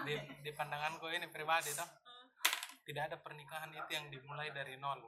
di, 0.04 0.14
di 0.44 0.50
pandanganku 0.56 1.08
ini 1.12 1.28
pribadi 1.28 1.72
toh 1.76 1.88
tidak 2.88 3.12
ada 3.12 3.16
pernikahan 3.20 3.72
itu 3.72 3.90
yang 3.92 4.06
dimulai 4.08 4.48
dari 4.54 4.80
nol. 4.80 5.00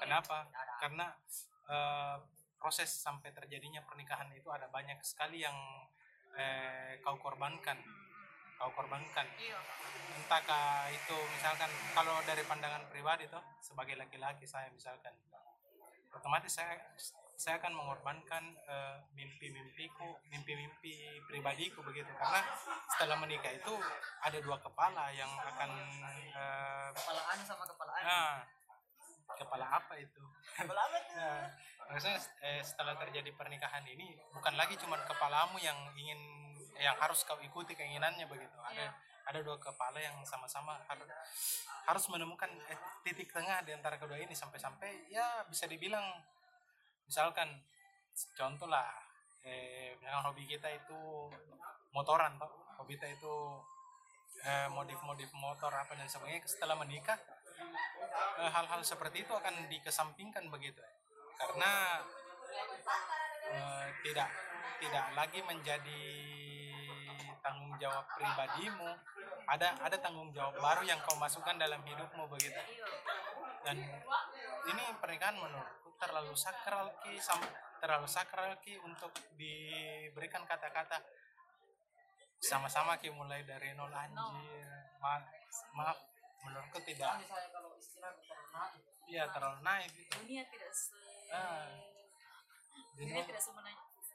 Kenapa? 0.00 0.48
Karena 0.80 1.06
eh, 1.70 2.16
proses 2.60 2.92
sampai 2.92 3.32
terjadinya 3.32 3.80
pernikahan 3.88 4.28
itu 4.36 4.46
ada 4.52 4.68
banyak 4.68 5.00
sekali 5.00 5.40
yang 5.40 5.56
eh, 6.36 7.00
kau 7.00 7.16
korbankan. 7.16 7.80
Kau 8.60 8.70
korbankan. 8.76 9.26
Iya. 9.40 9.60
entahkah 10.10 10.92
itu 10.92 11.16
misalkan 11.32 11.72
kalau 11.96 12.20
dari 12.28 12.44
pandangan 12.44 12.84
pribadi 12.92 13.24
toh 13.26 13.40
sebagai 13.64 13.96
laki-laki 13.96 14.44
saya 14.44 14.68
misalkan 14.68 15.16
otomatis 16.12 16.60
saya 16.60 16.76
saya 17.40 17.56
akan 17.56 17.72
mengorbankan 17.72 18.52
eh, 18.68 19.00
mimpi-mimpiku 19.16 20.20
mimpi-mimpi 20.28 21.24
pribadiku 21.24 21.80
begitu. 21.80 22.12
Karena 22.20 22.44
setelah 22.92 23.16
menikah 23.16 23.56
itu 23.56 23.72
ada 24.20 24.38
dua 24.44 24.60
kepala 24.60 25.08
yang 25.16 25.32
akan 25.40 25.70
eh, 26.36 26.88
kepala 26.92 27.20
anu 27.32 27.42
sama 27.48 27.64
kepala 27.64 27.90
anu 27.96 28.04
nah, 28.04 28.36
kepala 29.40 29.66
apa 29.72 29.94
itu? 29.96 30.20
Kepala 30.52 30.80
apa 30.84 30.98
tuh? 31.00 31.16
Nah, 31.16 31.48
maksudnya 31.90 32.22
eh, 32.46 32.62
setelah 32.62 32.94
terjadi 32.94 33.34
pernikahan 33.34 33.82
ini 33.82 34.14
bukan 34.30 34.54
lagi 34.54 34.78
cuma 34.78 34.94
kepalamu 35.02 35.58
yang 35.58 35.76
ingin 35.98 36.20
yang 36.78 36.96
harus 36.96 37.26
kau 37.26 37.36
ikuti 37.42 37.74
keinginannya 37.74 38.24
begitu. 38.30 38.56
Ada 38.62 38.94
ada 39.30 39.38
dua 39.44 39.58
kepala 39.60 39.98
yang 40.00 40.16
sama-sama 40.24 40.80
harus 40.86 41.06
harus 41.86 42.04
menemukan 42.08 42.48
eh, 42.70 42.78
titik 43.02 43.34
tengah 43.34 43.60
di 43.66 43.74
antara 43.74 43.98
kedua 43.98 44.16
ini 44.16 44.32
sampai-sampai 44.32 45.10
ya 45.10 45.44
bisa 45.50 45.66
dibilang 45.66 46.02
misalkan 47.04 47.58
contoh 48.38 48.70
lah 48.70 48.86
eh 49.42 49.98
misalkan 49.98 50.30
hobi 50.30 50.46
kita 50.46 50.70
itu 50.70 51.28
motoran 51.90 52.38
toh. 52.38 52.50
Hobi 52.80 52.96
kita 52.96 53.10
itu 53.10 53.34
eh, 54.46 54.68
modif-modif 54.70 55.28
motor 55.36 55.74
apa 55.74 55.92
dan 55.98 56.06
sebagainya. 56.06 56.46
Setelah 56.46 56.78
menikah 56.78 57.18
eh, 58.40 58.50
hal-hal 58.50 58.80
seperti 58.86 59.26
itu 59.26 59.32
akan 59.34 59.68
dikesampingkan 59.68 60.48
begitu 60.48 60.80
karena 61.40 61.72
eh, 63.48 63.86
tidak 64.04 64.28
tidak 64.80 65.06
lagi 65.16 65.40
menjadi 65.44 66.04
tanggung 67.40 67.72
jawab 67.80 68.04
pribadimu 68.16 68.90
ada 69.50 69.74
ada 69.82 69.96
tanggung 69.98 70.30
jawab 70.30 70.54
baru 70.62 70.86
yang 70.86 71.02
kau 71.02 71.18
masukkan 71.18 71.58
dalam 71.58 71.82
hidupmu 71.82 72.30
begitu. 72.30 72.60
Dan 73.66 73.82
ini 74.70 74.84
pernikahan 75.02 75.36
menurutku 75.36 75.90
terlalu 75.98 76.32
sakral 76.38 76.94
ki 77.02 77.18
terlalu 77.82 78.06
sakral 78.06 78.54
ki 78.62 78.78
untuk 78.86 79.10
diberikan 79.34 80.46
kata-kata. 80.46 81.02
Sama-sama 82.40 82.96
ki 83.02 83.10
mulai 83.10 83.42
dari 83.42 83.74
nol 83.74 83.90
anjir. 83.90 84.70
Ma- 85.02 85.28
maaf 85.74 85.98
menurutku 86.46 86.78
tidak. 86.86 87.18
Iya 89.10 89.26
terlalu 89.34 89.58
naif 89.66 89.92
itu. 89.98 90.14
Dunia 90.14 90.46
tidak 90.46 90.70
se 90.70 91.09
Ah. 91.30 91.70
dunia 92.94 93.22
tidak 93.24 93.42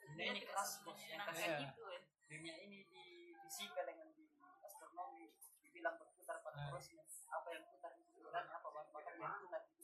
Dunia 0.06 0.32
ini 0.32 0.42
keras, 0.46 0.80
bos. 0.86 0.96
Yang 0.96 1.26
menyenangkan 1.26 1.36
Iya. 1.36 1.58
itu 1.74 1.82
ya. 1.90 2.00
Dunia 2.30 2.56
ini 2.62 2.78
di 2.88 3.04
fisika 3.44 3.82
dengan 3.84 4.08
di 4.14 4.26
astronomi 4.62 5.26
dibilang 5.60 5.96
berputar 5.98 6.40
pada 6.40 6.56
Nah. 6.56 6.68
terusnya. 6.72 7.04
Apa 7.34 7.48
yang 7.52 7.64
putar 7.68 7.92
itu 7.98 8.12
sebenarnya 8.16 8.54
apa 8.56 8.68
bahkan 8.70 9.14
yang 9.18 9.34
putar 9.42 9.62
itu 9.66 9.84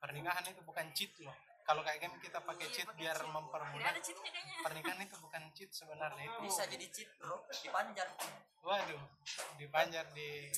pernikahan 0.00 0.44
itu 0.48 0.62
bukan 0.64 0.86
cheat 0.96 1.12
loh. 1.20 1.36
Kalau 1.60 1.84
kayak 1.86 2.00
game 2.02 2.16
kita 2.18 2.40
pakai 2.40 2.66
Iya, 2.66 2.74
cheat 2.74 2.88
pakai 2.88 2.98
biar 2.98 3.18
cheat. 3.20 3.30
mempermudah. 3.30 3.92
Pernikahan 4.64 5.00
itu 5.04 5.16
bukan 5.20 5.42
cheat 5.54 5.70
sebenarnya 5.70 6.22
itu. 6.24 6.38
Bisa 6.42 6.62
jadi 6.66 6.86
cheat 6.90 7.10
bro. 7.20 7.36
Dipanjar. 7.46 8.08
Waduh 8.60 9.02
dipanjar 9.56 10.04
di 10.12 10.48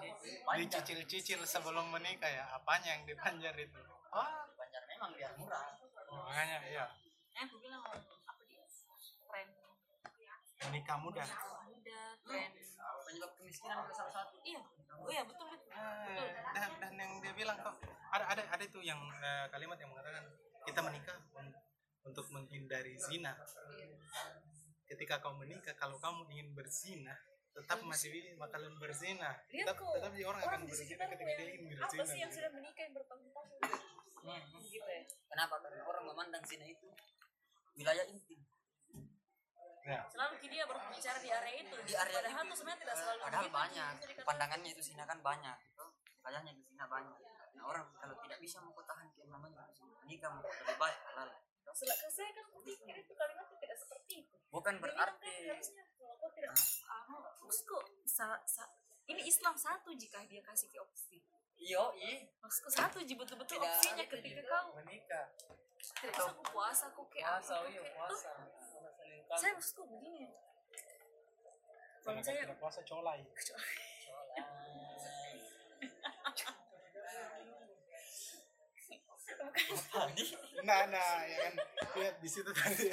dipanjar. 0.00 0.56
dicicil-cicil 0.58 1.40
sebelum 1.44 1.90
menikah 1.90 2.30
ya. 2.30 2.44
Apanya 2.54 2.96
yang 2.96 3.04
dipanjar 3.04 3.54
itu? 3.58 3.78
Oh 4.10 4.26
biar 5.08 5.32
murah. 5.40 5.64
Makanya 6.10 6.56
ya 6.68 6.84
eh 7.30 7.42
aku 7.48 7.56
bilang 7.62 7.80
apa 7.80 8.42
dia? 8.44 8.64
Tren 9.30 9.48
menikah 10.68 10.96
muda. 11.00 11.24
Muda 11.64 12.00
tren 12.20 12.50
penyebab 13.08 13.30
kemiskinan 13.40 13.76
itu 13.86 13.92
salah 13.96 14.12
satu. 14.12 14.36
Iya 14.44 14.60
oh 15.00 15.08
iya 15.08 15.22
betul 15.24 15.46
betul 15.48 15.72
Eh, 15.72 16.30
dan 16.52 16.70
dan 16.76 16.92
yang 16.98 17.12
dia 17.24 17.32
bilang 17.32 17.56
kok 17.64 17.80
ada 18.12 18.24
ada 18.36 18.42
ada 18.52 18.64
itu 18.66 18.84
yang 18.84 19.00
eh, 19.22 19.46
kalimat 19.48 19.80
yang 19.80 19.88
mengatakan 19.88 20.24
kita 20.68 20.80
menikah 20.84 21.16
un- 21.40 21.56
untuk 22.04 22.26
menghindari 22.28 23.00
zina. 23.00 23.32
Ketika 24.84 25.22
kau 25.22 25.32
menikah 25.38 25.72
kalau 25.78 25.96
kamu 26.02 26.28
ingin 26.34 26.52
berzina 26.52 27.16
tetap 27.50 27.82
masih 27.82 28.12
bakalan 28.38 28.74
berzina. 28.78 29.30
Tetap 29.50 29.74
tetap 29.78 30.12
orang, 30.12 30.40
akan 30.42 30.48
orang 30.50 30.62
di 30.66 30.72
berzina 30.74 31.04
ketika 31.08 31.32
dia 31.34 31.48
ingin 31.56 31.76
apa 31.78 31.88
berzina 31.88 32.04
sih 32.06 32.18
yang 32.20 32.32
sudah 32.34 32.50
menikah 32.52 32.82
yang 32.84 32.94
bertahun-tahun 32.94 33.89
gitu 34.20 34.86
ya. 34.86 35.02
Kenapa? 35.30 35.54
Karena 35.62 35.82
orang 35.88 36.04
memandang 36.06 36.42
zina 36.44 36.66
itu 36.68 36.88
wilayah 37.74 38.04
intim 38.10 38.40
ya. 39.86 40.04
Selalu 40.12 40.34
dia 40.44 40.64
berbicara 40.68 41.18
di 41.18 41.30
area 41.32 41.54
itu. 41.64 41.74
Di 41.88 41.94
area 41.96 42.18
padahal 42.20 42.44
itu. 42.44 42.54
sebenarnya 42.60 42.80
tidak 42.84 42.96
selalu 43.00 43.20
padahal 43.24 43.46
begitu, 43.48 43.58
banyak. 43.58 43.92
Pandangannya 44.28 44.70
itu 44.76 44.82
zina 44.84 45.04
kan 45.08 45.18
banyak 45.24 45.56
gitu. 45.64 45.84
Kayaknya 46.20 46.50
itu 46.52 46.62
zina 46.68 46.84
banyak. 46.86 47.16
Nah 47.56 47.64
orang 47.66 47.84
kalau 47.96 48.14
tidak 48.24 48.38
bisa 48.38 48.58
mempertahankan 48.60 49.26
namanya 49.28 49.64
itu 49.68 49.72
zina 49.82 49.96
nikah 50.04 50.30
lebih 50.36 50.76
baik 50.76 50.98
halal. 51.16 51.28
Sel- 51.70 51.94
saya 52.10 52.30
kan 52.34 52.44
pikir 52.66 52.94
itu 52.98 53.12
kalimatnya 53.14 53.56
tidak 53.62 53.78
seperti 53.78 54.26
itu. 54.26 54.36
Bukan 54.50 54.74
bilang 54.82 54.96
berarti 54.98 55.32
kan 55.46 55.54
harusnya 55.54 55.84
kalau 55.94 56.30
tidak 56.34 56.52
anu 56.90 57.16
maksudku 57.46 57.78
sa- 58.02 58.42
sa- 58.42 58.74
ini 59.06 59.22
Islam 59.22 59.54
satu 59.54 59.94
jika 59.94 60.26
dia 60.26 60.42
kasih 60.42 60.66
ke 60.66 60.78
opsi 60.82 61.22
iyo 61.60 61.84
i 61.94 62.24
maksudku 62.40 62.68
satu 62.68 62.98
ji 63.04 63.14
betul-betul 63.14 63.56
Tidak 63.56 63.68
opsinya 63.70 64.04
ketika 64.08 64.40
gitu. 64.40 64.48
kau 64.48 64.66
menikah. 64.74 65.26
Tidak 65.80 66.12
bisa 66.12 66.30
aku 66.30 66.42
puasa 66.48 66.84
aku 66.88 67.02
kayak 67.08 67.26
puasa 67.36 67.54
apa, 67.56 67.68
iya 67.68 67.82
puasa. 67.92 68.30
Saya 69.36 69.52
maksudku 69.54 69.82
begini. 69.86 70.28
Kalau 72.00 72.16
kalau 72.16 72.20
saya 72.20 72.36
tidak 72.42 72.58
puasa 72.58 72.80
colai. 72.82 73.20
Tadi 79.90 80.24
nah 80.60 80.84
nah 80.86 81.10
ya 81.24 81.36
kan. 81.40 81.54
Lihat 81.96 82.16
di 82.20 82.28
situ 82.28 82.50
tadi. 82.52 82.88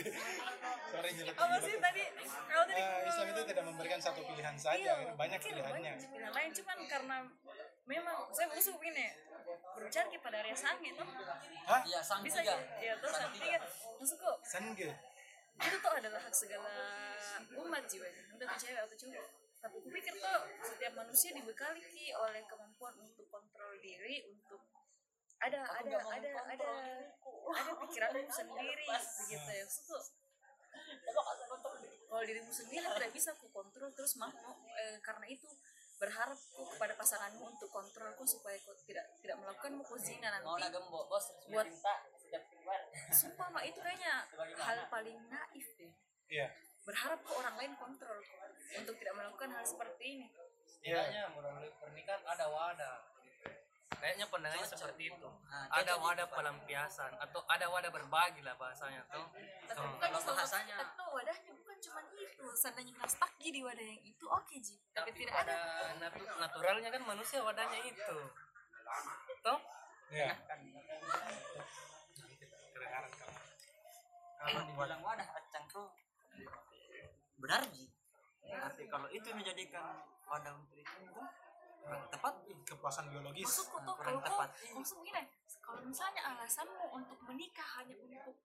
Sorry 0.88 1.10
nyelot 1.14 1.36
apa 1.36 1.56
sih 1.60 1.76
tadi 1.78 2.04
kalau 2.48 2.64
tadi 2.66 2.80
Eh, 2.80 3.00
Islam 3.06 3.28
itu 3.28 3.42
tidak 3.46 3.64
memberikan 3.66 4.00
satu 4.00 4.22
pilihan 4.24 4.56
saja 4.56 4.78
Iya, 4.78 5.14
banyak 5.14 5.40
pilihannya. 5.40 5.94
banyak 5.94 6.10
pilihan 6.10 6.32
lain 6.32 6.50
cuman 6.54 6.78
karena 6.88 7.18
memang 7.88 8.28
saya 8.36 8.52
usul 8.52 8.76
begini 8.76 9.08
berbicara 9.74 10.12
kepada 10.12 10.44
area 10.44 10.58
sange 10.58 10.92
tuh 10.92 11.08
hah? 11.08 11.82
Iya 11.88 12.00
sang 12.04 12.22
bisa 12.22 12.44
tiga. 12.44 12.60
ya? 12.84 12.94
Terus 13.00 13.16
sang 13.16 13.32
tiga. 13.32 13.60
maksudku 13.98 14.32
itu 15.58 15.78
tuh 15.82 15.94
adalah 15.98 16.22
hak 16.22 16.36
segala 16.38 16.70
umat 17.58 17.84
jiwa 17.90 18.06
udah 18.38 18.48
cewek 18.62 18.78
atau 18.78 18.94
cowok. 18.94 19.28
Tapi 19.58 19.74
aku 19.82 19.90
pikir 19.90 20.14
tuh 20.22 20.40
setiap 20.62 20.94
manusia 20.94 21.34
dibekali 21.34 21.82
ki 21.82 22.14
oleh 22.14 22.46
kemampuan 22.46 22.94
untuk 23.02 23.26
kontrol 23.26 23.74
diri 23.82 24.22
untuk 24.30 24.62
ada 25.42 25.66
Aku 25.66 25.90
ada 25.90 25.98
ada 26.14 26.32
ada 26.50 26.72
ada 27.58 27.72
pikiranmu 27.86 28.30
sendiri 28.30 28.86
begitu 29.26 29.50
ya 29.50 29.66
Maksudku, 29.66 29.98
kalau 32.10 32.24
dirimu 32.26 32.50
sendiri 32.54 32.86
tidak 32.86 33.12
bisa 33.14 33.34
ku 33.38 33.50
kontrol 33.50 33.90
terus 33.94 34.18
mau 34.18 34.30
eh, 34.78 34.98
karena 35.02 35.26
itu 35.30 35.46
berharap 35.98 36.38
ku 36.54 36.62
kepada 36.70 36.94
pasanganmu 36.94 37.44
untuk 37.44 37.70
kontrolku 37.74 38.22
supaya 38.22 38.58
kau 38.62 38.78
tidak 38.86 39.06
tidak 39.18 39.38
melakukan 39.42 39.82
mau 39.82 39.98
zina 39.98 40.30
mau 40.46 40.54
nanti 40.56 40.62
na 40.62 40.70
gembok 40.70 41.04
bos 41.10 41.26
Buat- 41.50 41.66
minta 41.66 41.96
setiap 42.14 42.44
keluar. 42.54 42.82
Sumpah 43.10 43.48
mak 43.50 43.64
itu 43.66 43.80
kayaknya 43.82 44.14
hal 44.62 44.78
paling 44.88 45.18
naif 45.26 45.68
deh. 45.74 45.94
Iya. 46.30 46.48
Berharap 46.86 47.20
ke 47.20 47.32
orang 47.34 47.56
lain 47.58 47.74
kontrol 47.76 48.20
untuk 48.78 48.96
tidak 49.00 49.14
melakukan 49.16 49.50
hal 49.52 49.64
seperti 49.66 50.04
ini. 50.06 50.28
Iya 50.84 51.02
Setidaknya 51.04 51.24
melalui 51.34 51.72
pernikahan 51.82 52.22
ada 52.24 52.46
wadah. 52.48 52.98
Kayaknya 53.98 54.26
pandangannya 54.30 54.68
seperti 54.68 55.04
itu. 55.10 55.30
Nah, 55.50 55.66
Ada 55.74 55.96
cocok 55.96 56.06
wadah 56.06 56.28
itu, 56.28 56.36
pelampiasan 56.38 57.12
atau 57.18 57.42
ada 57.50 57.66
wadah 57.66 57.90
berbagi 57.90 58.42
lah 58.46 58.54
bahasanya 58.54 59.02
tuh. 59.10 59.26
tapi 59.66 59.80
bukan 59.90 60.10
kalau 60.14 60.36
bahasanya. 60.38 60.76
tapi 60.78 60.92
tuh 60.94 61.08
wadahnya 61.10 61.52
bukan 61.56 61.78
cuma 61.82 62.02
itu. 62.14 62.46
Seandainya 62.54 62.94
kita 62.94 63.08
stuck 63.48 63.56
di 63.56 63.64
wadah 63.64 63.86
yang 63.88 64.02
itu 64.04 64.26
oke 64.28 64.56
ji. 64.60 64.76
Tapi, 64.92 65.08
Tapi 65.08 65.24
tidak 65.24 65.36
ada 65.48 65.56
natu- 66.04 66.36
naturalnya 66.36 66.90
kan 66.92 67.00
manusia 67.08 67.40
wadahnya 67.40 67.80
itu. 67.80 68.18
Toh? 69.40 69.60
kedengaran 72.68 73.12
kamu 73.12 73.40
kalau 74.38 74.62
dibilang 74.64 75.02
wadah 75.02 75.28
acang 75.32 75.64
tuh 75.72 75.88
benar 77.40 77.64
ji. 77.72 77.88
Tapi 78.44 78.84
kalau 78.88 79.08
itu 79.12 79.28
menjadikan 79.32 80.04
wadah 80.28 80.52
untuk 80.56 80.76
itu 80.76 80.92
kurang 81.82 82.04
tepat. 82.12 82.34
Kepuasan 82.68 83.08
biologis. 83.08 83.48
Maksudku 83.48 83.78
tuh 83.80 83.96
kurang 83.96 84.20
kalau 84.20 84.20
kau 84.20 84.28
tepat. 84.44 84.50
maksud 84.76 84.98
gini 85.02 85.24
kalau 85.64 85.82
misalnya 85.84 86.22
alasanmu 86.26 86.86
untuk 86.92 87.20
menikah 87.24 87.68
hanya 87.80 87.96
untuk 87.96 88.36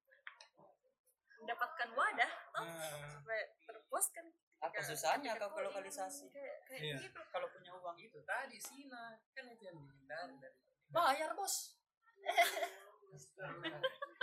mendapatkan 1.38 1.88
wadah 1.90 2.32
toh, 2.54 2.62
Eh, 2.62 3.06
supaya 3.18 3.42
terpuaskan 3.66 4.30
apa 4.62 4.78
susahnya 4.78 5.34
kau 5.42 5.50
ke 5.50 5.60
lokalisasi? 5.66 6.30
kayak, 6.30 6.62
kayak 6.70 6.82
Iya. 6.82 6.96
gitu 7.02 7.20
kalau 7.34 7.50
punya 7.50 7.74
uang 7.74 7.98
itu 7.98 8.18
Tadi 8.22 8.58
sina 8.62 9.18
kan 9.34 9.44
itu 9.50 9.62
yang 9.66 9.74
dihindari 9.74 10.38
dari. 10.38 10.56
bayar 10.94 11.34
bos. 11.34 11.74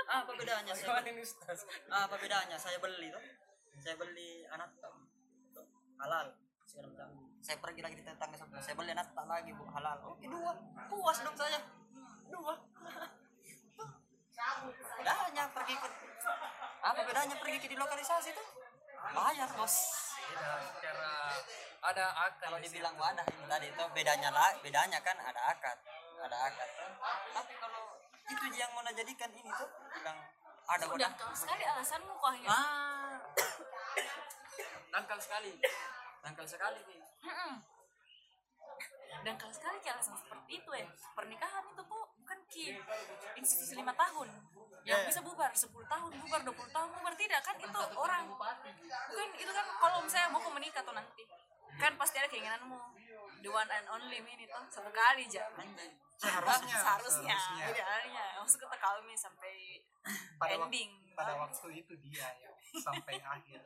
Apa 0.10 0.34
bedanya 0.34 0.74
saya? 0.74 0.98
Bagaimana 0.98 1.10
ini 1.14 1.22
Ustaz? 1.22 1.62
apa 1.94 2.16
bedanya? 2.18 2.58
Saya 2.58 2.82
beli 2.82 3.14
tuh. 3.14 3.22
Saya 3.78 3.94
beli 4.02 4.42
anak 4.50 4.74
halal. 6.02 6.34
Saya 7.38 7.58
pergi 7.62 7.82
lagi 7.86 8.02
di 8.02 8.02
tetangga 8.02 8.34
sebelah 8.34 8.64
saya. 8.66 8.74
Beli 8.74 8.98
anak 8.98 9.14
lagi 9.14 9.54
bu. 9.54 9.70
Halal. 9.70 10.02
Oke 10.10 10.26
dua. 10.26 10.58
Puas 10.90 11.22
dong 11.22 11.38
saya. 11.38 11.62
Dua. 12.34 12.58
Bedanya 14.98 15.46
pergi 15.52 15.76
ke 15.78 15.88
apa 16.80 17.02
bedanya 17.04 17.36
pergi 17.44 17.58
ke 17.60 17.68
di 17.68 17.76
lokalisasi 17.76 18.32
tuh 18.32 18.48
bayar 19.14 19.50
bos. 19.56 19.76
Beda 20.30 20.52
secara 20.62 21.12
ada 21.80 22.06
akal 22.28 22.38
kalau 22.44 22.58
di 22.60 22.68
dibilang 22.68 22.96
wadah 23.00 23.24
ini 23.24 23.46
tadi 23.48 23.68
itu 23.72 23.84
bedanya 23.96 24.30
lah 24.36 24.52
bedanya 24.60 25.00
kan 25.00 25.16
ada 25.16 25.42
akad 25.56 25.78
ada 26.20 26.38
akad. 26.52 26.70
Tapi 27.34 27.54
kalau 27.58 27.84
itu 28.30 28.46
yang 28.54 28.72
mau 28.76 28.84
jadikan 28.92 29.32
ini 29.32 29.50
tuh 29.56 29.70
bilang 29.96 30.18
ada 30.70 30.86
udah 30.86 31.10
wadah. 31.10 31.12
kau 31.18 31.34
sekali 31.34 31.64
alasanmu 31.66 32.14
kok 32.14 32.30
hanya 32.36 32.50
ah. 32.52 33.18
Dangkal 34.90 35.20
sekali. 35.22 35.54
Dangkal 36.22 36.46
sekali 36.46 36.82
dan 39.20 39.36
kalau 39.36 39.52
sekali 39.52 39.78
alasan 39.84 40.16
seperti 40.16 40.52
itu 40.64 40.72
ya. 40.72 40.88
Pernikahan 41.16 41.64
itu 41.68 41.82
tuh 41.84 42.04
bukan 42.24 42.40
ki. 42.48 42.68
Institusi 43.36 43.74
lima 43.76 43.92
tahun 43.92 44.32
yang 44.90 44.98
Yeah. 44.98 45.06
bisa 45.06 45.22
bubar 45.22 45.52
10 45.54 45.70
tahun 45.86 46.10
bubar 46.18 46.42
20 46.42 46.74
tahun 46.74 46.90
bubar 46.92 47.14
tidak 47.14 47.42
kan 47.46 47.56
itu 47.56 47.80
orang. 47.94 48.26
Bukan 48.26 49.30
itu 49.38 49.52
kan 49.52 49.66
kalau 49.78 49.98
misalnya 50.02 50.30
mau 50.30 50.42
menikah 50.50 50.82
tuh 50.82 50.94
nanti. 50.94 51.24
Kan 51.78 51.94
pasti 51.96 52.18
ada 52.18 52.26
keinginanmu. 52.26 52.80
The 53.40 53.48
one 53.48 53.70
and 53.70 53.88
only 53.88 54.18
ini 54.18 54.44
tuh 54.44 54.60
satu 54.68 54.90
kali 54.90 55.24
aja 55.24 55.48
Seharusnya, 56.20 56.76
seharusnya 56.76 57.32
seharusnya. 57.32 57.66
idealnya. 57.72 58.26
Maksud 58.36 58.60
kita 58.60 58.76
kawin 58.76 59.16
sampai 59.16 59.80
pada 60.36 60.60
waktu 60.60 60.68
ending. 60.68 60.92
pada 61.16 61.34
waktu 61.38 61.68
itu 61.78 61.94
dia 62.02 62.28
yang 62.36 62.52
sampai 62.76 63.16
akhir. 63.40 63.60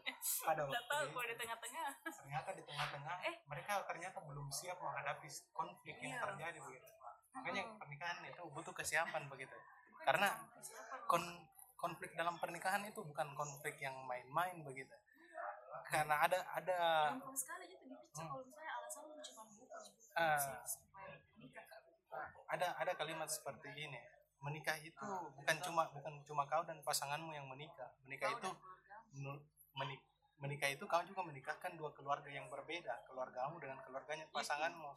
Pada 0.45 0.61
waktu 0.61 0.77
tahu 0.83 1.05
kalau 1.09 1.25
di 1.25 1.35
tengah-tengah. 1.35 1.89
Ternyata 2.05 2.49
di 2.53 2.61
tengah-tengah 2.61 3.15
Eh. 3.23 3.35
mereka 3.47 3.81
ternyata 3.83 4.17
belum 4.21 4.45
siap 4.49 4.77
menghadapi 4.77 5.25
konflik 5.49 5.97
yang 5.97 6.13
Iya. 6.13 6.21
terjadi 6.27 6.59
begitu 6.59 6.89
makanya 7.33 7.65
pernikahan 7.81 8.21
itu 8.21 8.43
butuh 8.45 8.69
kesiapan 8.71 9.25
begitu 9.25 9.57
karena 10.03 10.29
kon 11.07 11.23
konflik 11.75 12.15
dalam 12.15 12.39
pernikahan 12.39 12.83
itu 12.87 13.03
bukan 13.03 13.35
konflik 13.35 13.75
yang 13.83 13.95
main-main 14.07 14.63
begitu. 14.63 14.95
Karena 15.83 16.15
ada 16.23 16.39
ada 16.55 16.77
gampang 17.11 17.35
sekali 17.35 17.65
itu 17.67 17.83
dipecah 17.91 18.23
kalau 18.23 18.43
misalnya 18.47 18.71
alasanmu 18.79 19.15
cuma 19.19 19.43
bukan 19.51 19.81
Ah. 20.13 20.37
ada 22.53 22.67
ada 22.77 22.91
kalimat 22.93 23.25
seperti 23.25 23.73
ini 23.73 23.97
menikah 24.37 24.77
itu 24.77 25.09
bukan 25.33 25.57
cuma 25.65 25.89
bukan 25.89 26.13
cuma 26.21 26.43
kau 26.45 26.61
dan 26.63 26.77
pasanganmu 26.85 27.33
yang 27.33 27.49
menikah. 27.49 27.89
Menikah 28.05 28.29
itu 28.37 28.49
menur- 29.17 29.43
meni- 29.73 30.03
menikah 30.37 30.69
itu 30.69 30.85
kau 30.85 31.01
juga 31.01 31.25
menikahkan 31.25 31.73
dua 31.79 31.89
keluarga 31.97 32.29
yang 32.29 32.45
berbeda 32.51 33.07
keluargamu 33.09 33.57
dengan 33.63 33.79
keluarganya 33.81 34.27
pasanganmu 34.29 34.91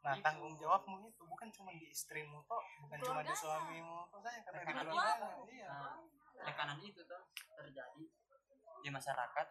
nah 0.00 0.16
tanggung 0.18 0.56
jawabmu 0.56 0.96
itu 1.04 1.22
bukan 1.28 1.48
cuma 1.52 1.70
di 1.70 1.92
istrimu 1.92 2.40
toh 2.48 2.64
bukan 2.80 2.98
cuma 3.04 3.20
di 3.20 3.28
Keluarganya. 3.28 3.36
suamimu 3.36 3.98
toh 4.08 4.20
saja 4.24 4.40
karena 4.40 4.60
di 4.60 4.72
keluarganya 4.72 5.14
tuamu. 5.20 5.42
iya. 5.52 5.68
Nah, 5.68 5.96
tekanan 6.40 6.78
itu 6.80 7.00
tuh 7.04 7.22
terjadi 7.52 8.04
di 8.80 8.88
masyarakat. 8.88 9.46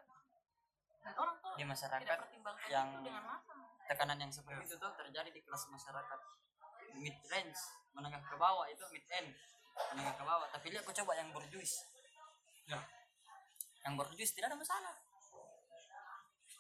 Dan 1.00 1.14
orang 1.16 1.38
tuh 1.38 1.54
di 1.54 1.64
masyarakat 1.64 2.18
yang 2.68 2.90
itu 2.92 3.06
dengan 3.06 3.24
matang 3.24 3.62
tekanan 3.86 4.18
yang 4.18 4.32
seperti 4.34 4.66
itu 4.66 4.76
tuh 4.76 4.92
terjadi 4.98 5.30
di 5.30 5.42
kelas 5.46 5.70
masyarakat. 5.70 6.20
Mid 6.98 7.14
range 7.30 7.62
menengah 7.94 8.22
ke 8.26 8.36
bawah 8.36 8.66
itu 8.66 8.82
mid 8.90 9.06
end 9.14 9.30
menengah 9.94 10.18
ke 10.18 10.24
bawah. 10.26 10.50
Tapi 10.50 10.66
lihat 10.74 10.82
aku 10.82 10.94
coba 10.98 11.14
yang 11.14 11.30
borjuis 11.30 11.86
Ya. 12.66 12.82
yang 13.82 13.94
borjuis 13.94 14.34
tidak 14.34 14.50
ada 14.50 14.58
masalah. 14.58 14.98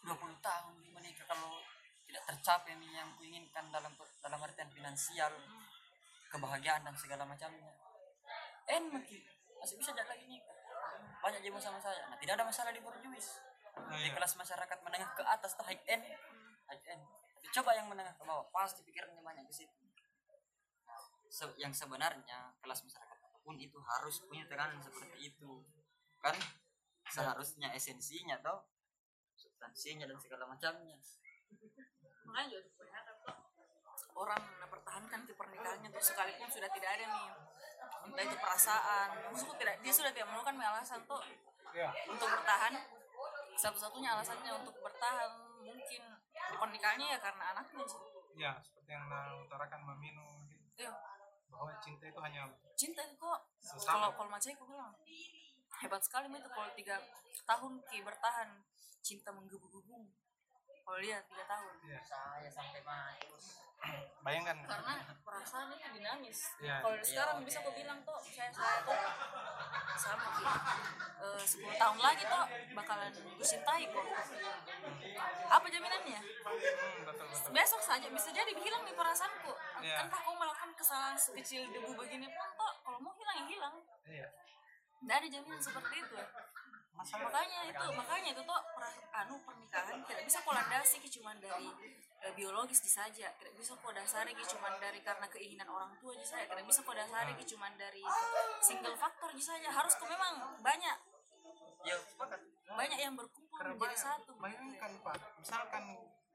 20 0.05 0.13
tahun 0.39 0.73
menikah 0.93 1.25
kalau 1.25 1.57
tidak 2.09 2.25
tercapai 2.25 2.73
yang 2.81 3.13
kuinginkan 3.21 3.69
dalam 3.69 3.93
dalam 3.93 4.39
artian 4.41 4.65
finansial 4.73 5.29
kebahagiaan 6.33 6.81
dan 6.81 6.97
segala 6.97 7.21
macamnya. 7.21 7.69
Enak 8.65 9.05
masih 9.61 9.75
bisa 9.77 9.93
jalan 9.93 10.09
lagi 10.09 10.25
nikah 10.25 10.57
banyak 11.21 11.41
jemu 11.45 11.61
sama 11.61 11.77
saya. 11.77 12.01
Nah 12.09 12.17
tidak 12.17 12.41
ada 12.41 12.45
masalah 12.49 12.73
di 12.73 12.81
borjuis 12.81 13.37
di 13.69 14.09
iya. 14.09 14.11
kelas 14.11 14.33
masyarakat 14.35 14.77
menengah 14.81 15.09
ke 15.15 15.23
atas 15.23 15.55
tuh 15.55 15.63
high 15.63 15.79
end 15.87 16.03
high 16.67 16.83
end 16.89 17.03
tapi 17.39 17.47
coba 17.55 17.71
yang 17.77 17.87
menengah 17.87 18.17
ke 18.17 18.23
bawah. 18.25 18.49
Pasti 18.49 18.81
pikirannya 18.83 19.21
banyak 19.21 19.45
ke 19.47 19.53
situ. 19.53 19.85
Nah, 20.89 20.99
se- 21.29 21.55
yang 21.61 21.71
sebenarnya 21.71 22.57
kelas 22.59 22.83
masyarakat 22.83 23.17
apa 23.21 23.37
pun 23.45 23.55
itu 23.61 23.77
harus 23.79 24.25
punya 24.25 24.49
tekanan 24.49 24.81
seperti 24.81 25.29
itu. 25.29 25.63
Kan? 26.19 26.35
Seharusnya 27.09 27.71
esensinya 27.71 28.41
toh 28.41 28.65
substansinya 29.39 30.03
dan 30.03 30.19
segala 30.19 30.51
macamnya 30.51 30.99
makanya 32.29 32.47
juga 32.53 32.61
kebanyakan 32.77 33.15
orang 34.19 34.41
mempertahankan 34.61 35.19
ke 35.25 35.33
pernikahannya 35.33 35.89
tuh 35.89 36.03
sekalipun 36.03 36.47
sudah 36.51 36.69
tidak 36.75 36.89
ada 36.99 37.05
nih 37.09 37.27
entah 38.09 38.23
itu 38.25 38.37
perasaan. 38.37 39.07
Maksudku 39.31 39.53
tidak 39.57 39.75
dia 39.81 39.93
sudah 39.93 40.11
tidak 40.13 40.27
menemukan 40.29 40.55
alasan 40.59 40.99
tuh 41.09 41.21
Iya. 41.73 41.89
untuk 42.09 42.27
bertahan. 42.29 42.73
Satu-satunya 43.59 44.15
alasannya 44.15 44.51
untuk 44.55 44.75
bertahan 44.79 45.31
mungkin 45.59 46.01
pernikahannya 46.31 47.07
ya 47.11 47.19
karena 47.19 47.43
anaknya 47.55 47.83
sih. 47.83 48.01
Ya, 48.39 48.51
seperti 48.63 48.89
yang 48.95 49.03
Anda 49.11 49.35
utarakan 49.43 49.83
Mamino 49.83 50.47
iya. 50.79 50.95
Bahwa 51.51 51.75
cinta 51.83 52.07
itu 52.07 52.19
hanya 52.23 52.47
cinta 52.79 53.03
itu 53.03 53.19
kok 53.19 53.39
Sesama. 53.59 53.83
kalau 53.91 54.09
kalau 54.15 54.29
macam 54.31 54.47
aku 54.55 54.65
bilang 54.71 54.95
hebat 55.83 56.01
sekali 56.03 56.31
itu 56.31 56.49
kalau 56.55 56.71
tiga 56.71 56.95
tahun 57.43 57.73
ki 57.91 57.99
bertahan 58.03 58.49
cinta 59.03 59.35
menggebu-gebu 59.35 60.07
kalau 60.81 60.99
dia 60.99 61.17
tiga 61.25 61.43
tahun. 61.45 61.73
Ya, 61.85 61.99
saya 62.01 62.49
sampai 62.49 62.81
mati 62.81 63.27
bayangkan. 64.25 64.57
Karena 64.67 64.93
perasaan 65.23 65.71
itu 65.71 65.87
dinamis 65.95 66.39
Iya. 66.59 66.83
kalau 66.83 66.99
sekarang 66.99 67.37
Iya, 67.39 67.45
bisa 67.47 67.57
aku 67.63 67.71
bilang 67.71 67.99
tuh 68.03 68.19
saya 68.27 68.51
saya 68.51 68.79
tuh 68.83 68.99
sama. 69.95 70.27
Eh, 71.19 71.43
10 71.43 71.75
tahun 71.75 71.97
lagi 71.99 72.23
tuh 72.23 72.43
bakalan 72.73 73.07
dicintai 73.35 73.83
kok. 73.87 74.05
Apa 75.49 75.65
jaminannya? 75.65 76.19
Hmm, 76.19 76.97
betul 77.03 77.25
betul. 77.27 77.51
besok 77.51 77.81
saja 77.81 78.07
bisa 78.07 78.29
jadi 78.29 78.51
hilang 78.51 78.83
nih 78.83 78.95
perasaanku. 78.95 79.51
Iya. 79.79 79.95
entah 80.03 80.19
kau 80.19 80.35
melakukan 80.35 80.71
kesalahan 80.75 81.15
sekecil 81.15 81.63
debu 81.71 81.95
begini 81.95 82.27
pun 82.27 82.49
toh 82.53 82.73
kalau 82.83 82.99
mau 82.99 83.15
hilang 83.15 83.35
ya 83.37 83.45
hilang. 83.47 83.75
Iya. 84.05 84.27
tidak 84.99 85.15
ada 85.15 85.27
jaminan 85.29 85.61
seperti 85.61 85.95
itu 85.97 86.15
makanya 86.99 87.59
itu 87.65 87.85
makanya 87.95 88.29
itu 88.35 88.41
tuh 88.43 88.59
per- 88.75 88.99
anu 89.15 89.35
pernikahan 89.41 89.97
tidak 90.03 90.23
bisa 90.23 90.37
kau 90.43 90.51
landasi 90.51 90.99
ki 90.99 91.09
cuma 91.09 91.31
dari 91.35 91.67
eh, 92.19 92.33
biologis 92.35 92.83
di 92.83 92.91
saja 92.91 93.31
tidak 93.31 93.53
bisa 93.55 93.71
kau 93.79 93.89
dasari 93.89 94.35
cuma 94.35 94.67
dari 94.77 94.99
karena 94.99 95.23
keinginan 95.27 95.67
orang 95.67 95.95
tua 95.97 96.11
aja. 96.11 96.25
Saja 96.25 96.45
tidak 96.45 96.65
bisa 96.67 96.79
kau 96.83 96.91
dasari 96.91 97.31
cuma 97.47 97.67
dari 97.73 98.03
single 98.59 98.95
faktor 98.95 99.31
aja. 99.31 99.43
Saja 99.55 99.69
harus 99.71 99.93
kau 99.95 100.05
memang 100.05 100.59
banyak 100.59 100.97
ya 101.79 101.95
sepakat. 101.95 102.39
banyak 102.69 102.99
yang 102.99 103.15
berkumpul 103.15 103.55
Karena 103.55 103.71
menjadi 103.71 103.95
bayang- 103.95 104.03
satu 104.19 104.31
bayangkan 104.35 104.91
Pak, 104.99 105.15
misalkan 105.39 105.83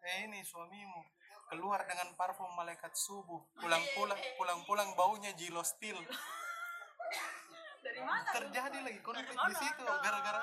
eh 0.01 0.19
ini 0.25 0.41
suamimu 0.41 1.01
keluar 1.45 1.85
dengan 1.85 2.17
parfum 2.17 2.49
malaikat 2.53 2.97
subuh, 2.97 3.45
pulang-pulang 3.55 4.17
pulang-pulang 4.35 4.89
baunya 4.97 5.37
jilostil. 5.37 6.01
Dari 7.95 8.03
mana? 8.03 8.31
Terjadi 8.35 8.79
lagi 8.83 9.01
konflik 9.07 9.39
di 9.39 9.55
situ? 9.55 9.85
Gara-gara 9.87 10.41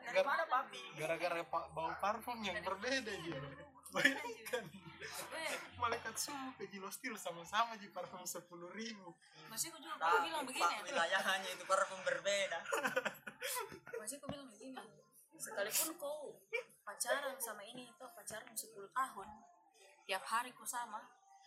dari 0.00 0.24
mana 0.24 0.44
papi? 0.48 0.82
Gara-gara 0.96 1.40
bau 1.44 1.92
parfum 2.00 2.40
yang 2.40 2.56
berbeda 2.64 3.12
gitu. 3.20 3.48
Bayangkan 3.92 4.64
malaikat 5.76 6.16
subuh 6.16 6.56
ke 6.56 6.64
jilostil 6.72 7.14
sama-sama 7.20 7.76
di 7.76 7.86
parfum 7.92 8.24
sepuluh 8.24 8.72
ribu. 8.72 9.12
masih 9.46 9.70
aku 9.70 9.78
juga 9.78 9.94
aku 10.00 10.26
bilang 10.26 10.42
begini. 10.48 10.64
Ya. 10.64 10.80
wilayahnya 10.88 11.48
itu 11.52 11.64
parfum 11.68 12.00
berbeda. 12.02 12.58
Masih 14.00 14.16
aku 14.16 14.26
bilang 14.32 14.48
begini. 14.48 14.84
Sekalipun 15.36 16.00
kau 16.00 16.40
pacaran 16.80 17.36
sama 17.36 17.60
ini 17.68 17.92
itu 17.92 18.04
pacaran 18.16 18.56
10 18.56 18.72
tahun 18.72 19.28
tiap 20.08 20.24
hari 20.24 20.50
kau 20.56 20.64
sama 20.64 21.02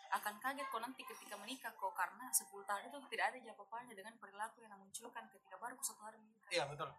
akan 0.10 0.36
kaget 0.38 0.68
kau 0.68 0.80
nanti 0.80 1.02
ketika 1.04 1.36
menikah 1.36 1.74
kau 1.74 1.94
karena 1.94 2.26
10 2.28 2.46
tahun 2.66 2.82
itu 2.84 2.98
tidak 3.10 3.26
ada 3.30 3.38
apa-apanya 3.52 3.94
dengan 3.94 4.14
perilaku 4.18 4.62
yang 4.62 4.74
munculkan 4.74 5.26
ketika 5.30 5.56
baru 5.56 5.78
satu 5.80 6.02
hari 6.02 6.18
menikah. 6.18 6.50
Iya 6.50 6.64
betul. 6.66 6.90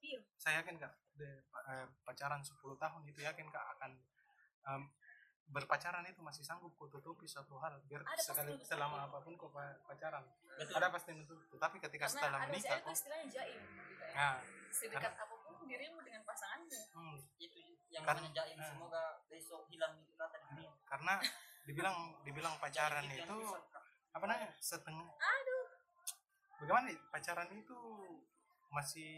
iya. 0.00 0.18
Saya 0.34 0.60
yakin 0.60 0.76
kak, 0.76 0.92
de, 1.14 1.28
eh, 1.44 1.86
pacaran 2.02 2.40
10 2.40 2.56
tahun 2.74 3.02
itu 3.04 3.20
yakin 3.20 3.46
kak 3.48 3.64
akan 3.76 3.90
em, 4.62 4.82
berpacaran 5.44 6.04
itu 6.06 6.20
masih 6.20 6.40
sanggup 6.40 6.72
kau 6.74 6.88
tutupi 6.88 7.28
satu 7.28 7.60
hal 7.60 7.76
biar 7.84 8.00
Ada 8.00 8.14
pasti 8.14 8.28
sekali 8.28 8.52
nutup. 8.54 8.66
selama 8.66 8.96
apa 9.04 9.18
pun 9.20 9.34
kau 9.36 9.48
pa- 9.48 9.76
pacaran. 9.84 10.24
Betul. 10.52 10.74
ada 10.74 10.88
pasti 10.88 11.10
nutup 11.12 11.36
tapi 11.56 11.76
ketika 11.80 12.06
karena 12.06 12.14
setelah 12.14 12.38
ada 12.38 12.48
menikah 12.48 12.76
itu 12.76 12.84
kok 12.84 12.92
istilahnya 12.92 13.28
jaim 13.30 13.60
nah, 14.12 14.36
sedekat 14.68 15.12
apa 15.16 15.34
pun 15.34 15.54
dirimu 15.64 16.00
dengan 16.00 16.22
pasanganmu. 16.24 16.80
Hmm, 16.92 17.16
itu 17.38 17.58
yang 17.88 18.04
namanya 18.04 18.30
jaim. 18.32 18.56
eh. 18.56 18.68
semoga 18.68 19.02
besok 19.28 19.64
hilang 19.68 19.96
itu 19.96 20.12
kata. 20.12 20.36
Di 20.38 20.44
dunia 20.50 20.72
karena 20.84 21.14
dibilang 21.66 22.18
dibilang 22.26 22.54
pacaran 22.58 23.06
itu 23.06 23.38
apa 24.12 24.24
namanya 24.28 24.50
setengah. 24.60 25.08
Aduh. 25.16 25.64
Bagaimana 26.62 26.84
nih, 26.94 26.98
pacaran 27.10 27.50
itu 27.54 27.78
masih 28.72 29.14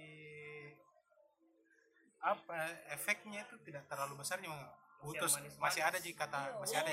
apa 2.25 2.57
efeknya 2.89 3.45
itu 3.45 3.61
tidak 3.69 3.85
terlalu 3.85 4.25
besar 4.25 4.41
cuma 4.41 4.73
putus 5.05 5.37
manis-manis. 5.37 5.61
masih 5.61 5.83
ada 5.85 5.99
ji 6.01 6.11
kata 6.17 6.41
masih 6.57 6.77
ada 6.81 6.91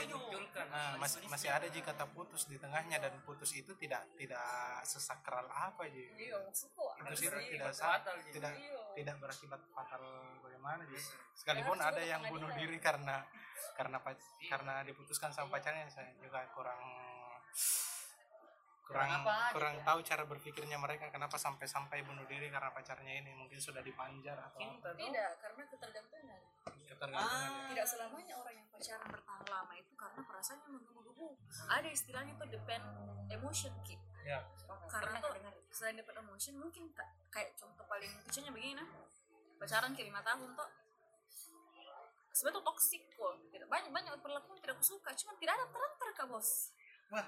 Nah, 0.68 1.00
masih 1.00 1.24
masih 1.32 1.48
ada 1.48 1.68
ji 1.72 1.80
kata 1.80 2.04
putus 2.12 2.52
di 2.52 2.60
tengahnya 2.60 3.00
dan 3.00 3.16
putus 3.24 3.56
itu 3.56 3.72
tidak 3.80 4.04
tidak 4.20 4.84
sesakral 4.84 5.48
apa 5.48 5.88
ji 5.88 6.12
iya 6.20 6.36
maksudku 6.44 6.84
putus 7.00 7.24
itu 7.24 7.40
tidak 7.56 7.72
tidak 8.36 8.54
iya. 8.60 8.80
tidak 9.00 9.16
berakibat 9.24 9.62
fatal 9.72 10.04
bagaimana 10.62 10.86
ji 10.86 11.00
sekalipun 11.34 11.78
harus 11.82 11.98
ada 11.98 12.02
yang 12.06 12.22
bunuh 12.30 12.54
diri 12.54 12.78
karena 12.78 13.26
karena 13.74 13.98
karena 14.46 14.74
diputuskan 14.86 15.34
sama 15.34 15.58
pacarnya 15.58 15.90
saya 15.90 16.14
juga 16.22 16.46
kurang 16.54 16.78
kurang 18.86 19.10
Kurang 19.10 19.10
apa 19.26 19.36
kurang 19.58 19.76
tahu 19.82 20.00
cara 20.06 20.24
berpikirnya 20.30 20.78
mereka 20.78 21.10
kenapa 21.10 21.42
sampai 21.42 21.66
sampai 21.66 22.06
bunuh 22.06 22.30
diri 22.30 22.54
karena 22.54 22.70
pacarnya 22.70 23.26
ini 23.26 23.34
mungkin 23.34 23.58
sudah 23.58 23.82
dipanjar 23.82 24.38
atau 24.38 24.62
cinta 24.62 24.94
tidak 24.94 25.32
karena 25.42 25.64
ketergantungan. 25.66 26.42
Ketergantungan 26.86 27.50
ya. 27.56 27.68
tidak 27.74 27.86
selamanya 27.90 28.34
orang 28.38 28.56
yang 28.62 28.68
pacaran 28.70 29.08
bertahan 29.10 29.46
lama 29.48 29.74
itu 29.80 29.94
karena 29.96 30.22
perasaannya 30.28 30.68
menggebu-gebu. 30.76 31.28
Ada 31.72 31.90
istilahnya 31.90 32.34
tuh 32.36 32.50
depend 32.52 32.84
emotion 33.32 33.74
ki. 33.88 33.96
Ya. 34.28 34.44
Karena 34.92 35.18
tuh 35.24 35.40
selain 35.72 35.96
depend 35.96 36.20
emotion 36.20 36.54
mungkin 36.60 36.92
ka- 36.92 37.16
kayak 37.32 37.56
contoh 37.56 37.88
paling 37.88 38.12
kecilnya 38.28 38.52
begini 38.52 38.76
nah 38.76 38.92
pacaran 39.62 39.94
ke 39.94 40.02
lima 40.02 40.26
tahun 40.26 40.58
tuh 40.58 40.70
sebenarnya 42.34 42.58
tuh 42.58 42.66
toxic 42.66 43.02
kok 43.14 43.34
tidak 43.54 43.68
banyak 43.70 43.92
banyak 43.94 44.12
perlakuan 44.18 44.58
tidak 44.58 44.74
aku 44.80 44.86
suka 44.98 45.14
cuma 45.14 45.38
tidak 45.38 45.54
ada 45.54 45.66
terang 45.70 45.94
kak 46.18 46.26
bos. 46.26 46.50
Wah. 47.14 47.28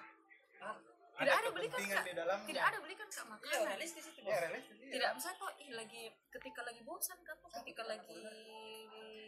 Tidak 1.14 1.30
ada 1.30 1.50
belikan, 1.54 1.78
Kak. 1.78 2.02
tidak 2.50 2.64
ada 2.66 2.78
belikan 2.82 3.06
kak 3.06 3.26
makanan. 3.30 3.78
realistis 3.78 4.10
itu 4.10 4.20
ya 4.26 4.34
realistis 4.50 4.74
iya. 4.82 4.92
tidak 4.98 5.10
misalnya 5.14 5.38
tuh 5.38 5.52
ih 5.62 5.70
lagi 5.78 6.04
ketika 6.34 6.66
lagi 6.66 6.82
bosan 6.82 7.22
kak 7.22 7.38
tuh 7.38 7.54
ketika 7.62 7.86
lagi 7.86 8.18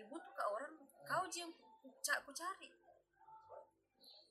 butuh 0.09 0.33
kak 0.33 0.47
orang 0.49 0.73
kau 1.05 1.21
aja 1.29 1.37
yang 1.45 1.53
ku, 1.53 1.93
ca- 2.01 2.21
ku 2.25 2.33
cari. 2.33 2.73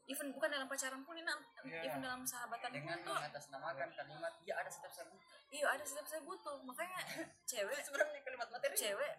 Even 0.05 0.35
bukan 0.37 0.51
dalam 0.53 0.67
pacaran 0.69 1.01
pun 1.07 1.17
ini 1.17 1.25
Iya. 1.65 1.81
even 1.89 2.03
dalam 2.03 2.27
sahabatan 2.27 2.75
dengan 2.75 2.99
pun 3.01 3.07
tuh 3.09 3.17
mengatasnamakan 3.17 3.89
kalimat 3.95 4.35
ya 4.45 4.55
ada 4.59 4.69
setiap 4.69 4.93
saya 4.93 5.07
butuh 5.09 5.39
iya 5.55 5.67
ada 5.71 5.85
setiap 5.87 6.03
saya 6.05 6.21
butuh. 6.21 6.59
Makanya 6.67 6.99
cewek 7.51 7.79
sebenarnya 7.81 8.21
kalimat 8.21 8.49
materi? 8.51 8.75
cewek 8.75 9.13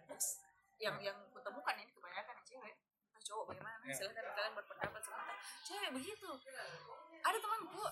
yang 0.76 0.96
yang 1.00 1.16
kutemukan 1.32 1.72
ini 1.74 1.88
kebanyakan 1.90 2.36
cewek. 2.44 2.76
Cowok 3.26 3.44
bagaimana? 3.50 3.80
Iya. 3.82 3.94
silahkan 3.96 4.22
kalian 4.30 4.54
berpendapat 4.54 5.00
sebentar 5.02 5.36
cewek 5.64 5.90
begitu. 5.96 6.30
Ada 7.24 7.38
temanku 7.40 7.82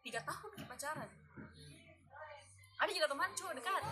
tiga 0.00 0.20
tahun 0.24 0.50
di 0.56 0.64
pacaran. 0.64 1.10
Ada 2.80 2.90
juga 2.96 3.08
teman 3.12 3.30
cowok 3.36 3.54
dekat 3.60 3.82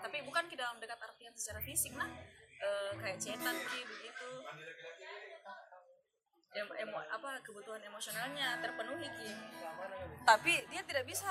tapi 0.00 0.16
bukan 0.24 0.44
ke 0.48 0.56
dalam 0.56 0.80
dekat 0.80 0.96
artian 0.96 1.34
secara 1.36 1.60
fisik 1.60 1.92
nah 1.92 2.08
Eh, 2.60 2.92
kayak 2.92 3.16
cetan 3.16 3.56
ki 3.56 3.80
begitu. 3.88 4.30
Em, 6.50 6.68
emo- 6.84 7.08
apa 7.08 7.40
kebutuhan 7.40 7.80
emosionalnya 7.80 8.60
terpenuhi 8.60 9.08
ki 9.08 9.30
tapi 10.26 10.52
dia 10.70 10.82
tidak 10.84 11.04
bisa 11.08 11.30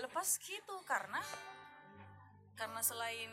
lepas 0.00 0.38
gitu 0.40 0.76
karena 0.86 1.20
karena 2.56 2.80
selain 2.84 3.32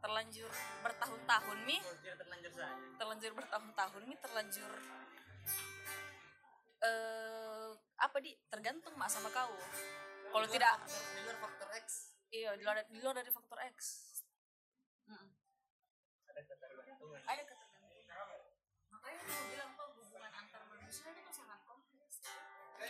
terlanjur 0.00 0.52
bertahun-tahun 0.84 1.58
tidak 1.64 2.76
terlanjur 3.00 3.32
bertahun-tahun 3.32 4.02
nih 4.04 4.18
terlanjur 4.20 4.72
eh 6.84 7.44
apa 8.04 8.16
di? 8.20 8.36
Tergantung 8.52 8.94
mak 9.00 9.08
sama 9.08 9.32
kau. 9.32 9.54
Kalau 10.34 10.46
tidak 10.50 10.74
di 10.90 11.20
luar 11.24 11.36
faktor 11.40 11.68
X. 11.78 12.12
Iya 12.34 12.50
di 12.58 12.62
luar 12.66 12.76
di 12.90 12.98
luar 13.00 13.14
dari 13.16 13.30
faktor 13.30 13.58
X. 13.72 13.78
Mm-mm. 15.08 15.30
ada 16.28 16.40
ketergantungan. 16.42 17.20
Ada 17.24 17.42
ketergantungan 17.46 17.63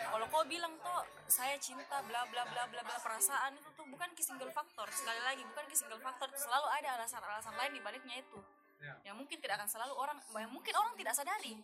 kalau 0.03 0.27
kau 0.31 0.45
bilang 0.47 0.75
tuh 0.83 1.03
saya 1.31 1.55
cinta 1.59 2.03
bla 2.07 2.23
bla 2.29 2.43
bla 2.47 2.63
bla 2.69 2.83
bla 2.83 2.97
perasaan 3.01 3.55
itu 3.55 3.69
tuh 3.79 3.87
bukan 3.87 4.11
ke 4.15 4.23
single 4.23 4.51
faktor 4.51 4.87
sekali 4.91 5.21
lagi 5.23 5.43
bukan 5.47 5.65
ke 5.71 5.75
single 5.79 6.03
faktor 6.03 6.29
selalu 6.35 6.67
ada 6.71 6.99
alasan-alasan 7.01 7.55
lain 7.55 7.73
di 7.79 7.83
baliknya 7.83 8.19
itu. 8.21 8.41
Ya. 8.85 8.93
yang 9.09 9.17
mungkin 9.17 9.41
tidak 9.41 9.57
akan 9.57 9.71
selalu 9.71 9.97
orang 9.97 10.19
yang 10.37 10.53
mungkin 10.53 10.75
orang 10.77 10.93
tidak 10.99 11.17
sadari. 11.17 11.57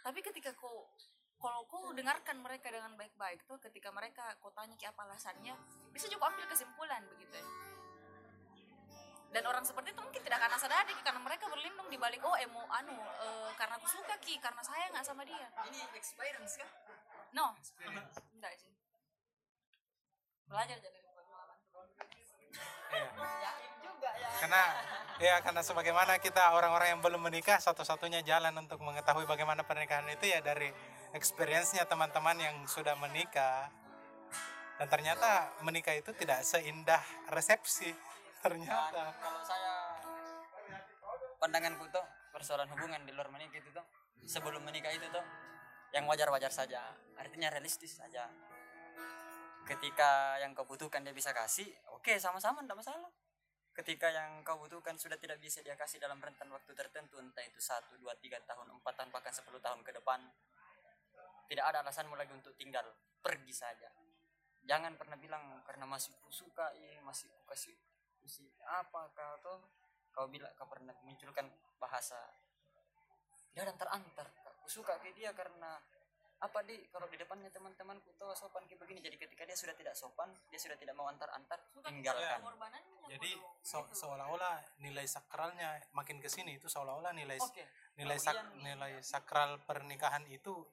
Tapi 0.00 0.18
ketika 0.24 0.56
kau 0.56 0.88
kalau 1.36 1.68
kau 1.68 1.92
dengarkan 1.92 2.40
mereka 2.40 2.72
dengan 2.72 2.96
baik-baik 2.96 3.44
tuh 3.44 3.60
ketika 3.60 3.92
mereka 3.92 4.24
kau 4.40 4.48
tanya 4.56 4.72
ke 4.80 4.88
apa 4.88 5.04
alasannya 5.04 5.52
bisa 5.92 6.08
juga 6.08 6.32
ambil 6.32 6.48
kesimpulan 6.48 7.04
begitu 7.12 7.36
ya. 7.36 7.46
Dan 9.34 9.42
orang 9.50 9.66
seperti 9.66 9.92
itu 9.92 10.00
mungkin 10.00 10.22
tidak 10.22 10.38
akan 10.40 10.56
sadari 10.56 10.94
karena 11.02 11.20
mereka 11.20 11.44
berlindung 11.50 11.90
di 11.90 11.98
balik 11.98 12.22
oh 12.24 12.38
emo 12.38 12.64
anu 12.70 12.96
eh, 12.96 13.50
karena 13.60 13.76
aku 13.76 13.90
suka 13.90 14.14
ki 14.22 14.40
karena 14.40 14.62
saya 14.64 14.88
nggak 14.94 15.04
sama 15.04 15.26
dia. 15.28 15.44
Ini 15.68 15.82
experience 15.98 16.56
kan 16.56 16.70
no. 17.34 17.46
Enggak 18.38 18.52
sih. 18.56 18.70
Belajar 20.46 20.76
jadi 20.78 20.98
pengalaman. 21.02 21.58
Iya. 22.94 23.06
yakin 23.42 23.70
juga 23.82 24.10
ya. 24.14 24.28
Karena 24.38 24.62
ya 25.18 25.34
karena 25.42 25.62
sebagaimana 25.66 26.12
kita 26.22 26.54
orang-orang 26.54 26.94
yang 26.94 27.00
belum 27.02 27.26
menikah 27.26 27.58
satu-satunya 27.58 28.22
jalan 28.22 28.54
untuk 28.54 28.78
mengetahui 28.80 29.26
bagaimana 29.26 29.66
pernikahan 29.66 30.06
itu 30.14 30.30
ya 30.30 30.38
dari 30.38 30.70
experience-nya 31.10 31.90
teman-teman 31.90 32.38
yang 32.38 32.56
sudah 32.70 32.94
menikah. 32.94 33.70
Dan 34.74 34.90
ternyata 34.90 35.54
menikah 35.62 35.94
itu 35.94 36.10
tidak 36.18 36.42
seindah 36.42 36.98
resepsi 37.30 37.94
Dan 37.94 38.58
ternyata 38.58 39.14
kalau 39.22 39.40
saya 39.46 40.02
pandanganku 41.38 41.86
tuh 41.94 42.02
persoalan 42.34 42.66
hubungan 42.74 42.98
di 43.06 43.14
luar 43.14 43.30
menikah 43.30 43.62
itu 43.62 43.70
tuh 43.70 43.86
sebelum 44.26 44.66
menikah 44.66 44.90
itu 44.90 45.06
tuh 45.14 45.22
yang 45.94 46.10
wajar-wajar 46.10 46.50
saja. 46.50 46.82
Artinya 47.14 47.54
realistis 47.54 47.94
saja. 47.94 48.26
Ketika 49.64 50.36
yang 50.42 50.52
kau 50.52 50.66
butuhkan 50.66 51.06
dia 51.06 51.14
bisa 51.14 51.30
kasih 51.30 51.70
oke 51.94 52.18
sama-sama 52.18 52.66
tidak 52.66 52.82
masalah. 52.82 53.10
Ketika 53.74 54.10
yang 54.10 54.42
kau 54.42 54.58
butuhkan 54.58 54.98
sudah 54.98 55.16
tidak 55.16 55.38
bisa 55.38 55.62
dia 55.62 55.78
kasih 55.78 56.02
dalam 56.02 56.18
rentan 56.18 56.50
waktu 56.50 56.74
tertentu 56.74 57.22
entah 57.22 57.46
itu 57.46 57.62
satu 57.62 57.94
dua 57.96 58.18
tiga 58.18 58.42
tahun 58.42 58.74
empat 58.82 58.92
tahun 58.98 59.10
bahkan 59.14 59.32
10 59.32 59.46
tahun 59.62 59.80
ke 59.86 59.90
depan 60.02 60.20
tidak 61.48 61.64
ada 61.70 61.86
alasanmu 61.86 62.18
lagi 62.18 62.34
untuk 62.34 62.52
tinggal. 62.58 62.84
Pergi 63.22 63.54
saja. 63.54 63.88
Jangan 64.66 64.98
pernah 64.98 65.16
bilang 65.16 65.62
karena 65.64 65.86
masih 65.86 66.12
ku 66.20 66.28
suka 66.28 66.74
eh, 66.74 66.98
masih 67.00 67.30
ku 67.30 67.46
kasih 67.46 67.72
masih 68.24 68.48
apa 68.64 69.12
kau 69.12 69.36
tuh 69.44 69.58
kau 70.10 70.26
bilang 70.28 70.50
kau 70.58 70.66
pernah 70.66 70.92
munculkan 71.06 71.48
bahasa. 71.78 72.18
Tidak 73.54 73.62
ada 73.62 73.70
antar-antar 73.70 74.43
aku 74.64 74.80
suka 74.80 74.96
ke 74.96 75.12
dia 75.12 75.28
karena 75.36 75.76
apa 76.40 76.64
di? 76.64 76.88
Kalau 76.88 77.04
di 77.12 77.20
depannya 77.20 77.52
teman-temanku 77.52 78.16
tuh 78.16 78.32
sopan 78.32 78.64
kayak 78.64 78.80
begini. 78.80 79.04
Jadi 79.04 79.20
ketika 79.20 79.44
dia 79.44 79.52
sudah 79.52 79.76
tidak 79.76 79.92
sopan 79.92 80.32
dia 80.48 80.56
sudah 80.56 80.80
tidak 80.80 80.96
mau 80.96 81.04
antar-antar 81.04 81.60
tinggalkan. 81.84 82.40
pengorbanannya 82.40 83.12
jadi 83.12 83.36
se- 83.60 83.92
seolah-olah 83.92 84.80
nilai 84.80 85.04
sakralnya 85.04 85.84
makin 85.92 86.16
ke 86.16 86.32
sini. 86.32 86.56
Itu 86.56 86.72
seolah-olah 86.72 87.12
nilai 87.12 87.36
oke. 87.36 87.64
nilai 88.00 88.16
sak, 88.16 88.40
nilai 88.64 89.04
sakral 89.04 89.60
pernikahan 89.68 90.24
itu 90.32 90.64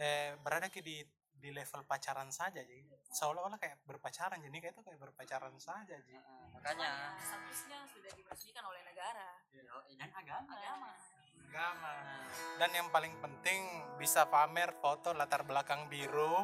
eh, 0.00 0.32
berada 0.40 0.72
di 0.72 1.04
di 1.38 1.54
level 1.54 1.86
pacaran 1.86 2.34
saja 2.34 2.66
jadi 2.66 2.82
seolah-olah 3.14 3.62
kayak 3.62 3.86
berpacaran 3.86 4.42
jadi 4.42 4.56
kayak 4.58 4.74
itu 4.74 4.82
kayak 4.82 4.98
berpacaran 4.98 5.54
saja 5.60 5.94
jadi 6.00 6.18
makanya. 6.50 7.14
Statusnya 7.22 7.86
sudah 7.92 8.10
diresmikan 8.16 8.64
oleh 8.66 8.82
negara. 8.82 9.38
Yoi, 9.54 9.94
dan 9.94 10.10
agama. 10.16 10.50
Agama 10.58 10.90
agama 11.46 11.94
dan 12.58 12.70
yang 12.74 12.88
paling 12.90 13.14
penting 13.22 13.62
bisa 13.98 14.26
pamer 14.26 14.74
foto 14.82 15.14
latar 15.14 15.46
belakang 15.46 15.86
biru 15.86 16.42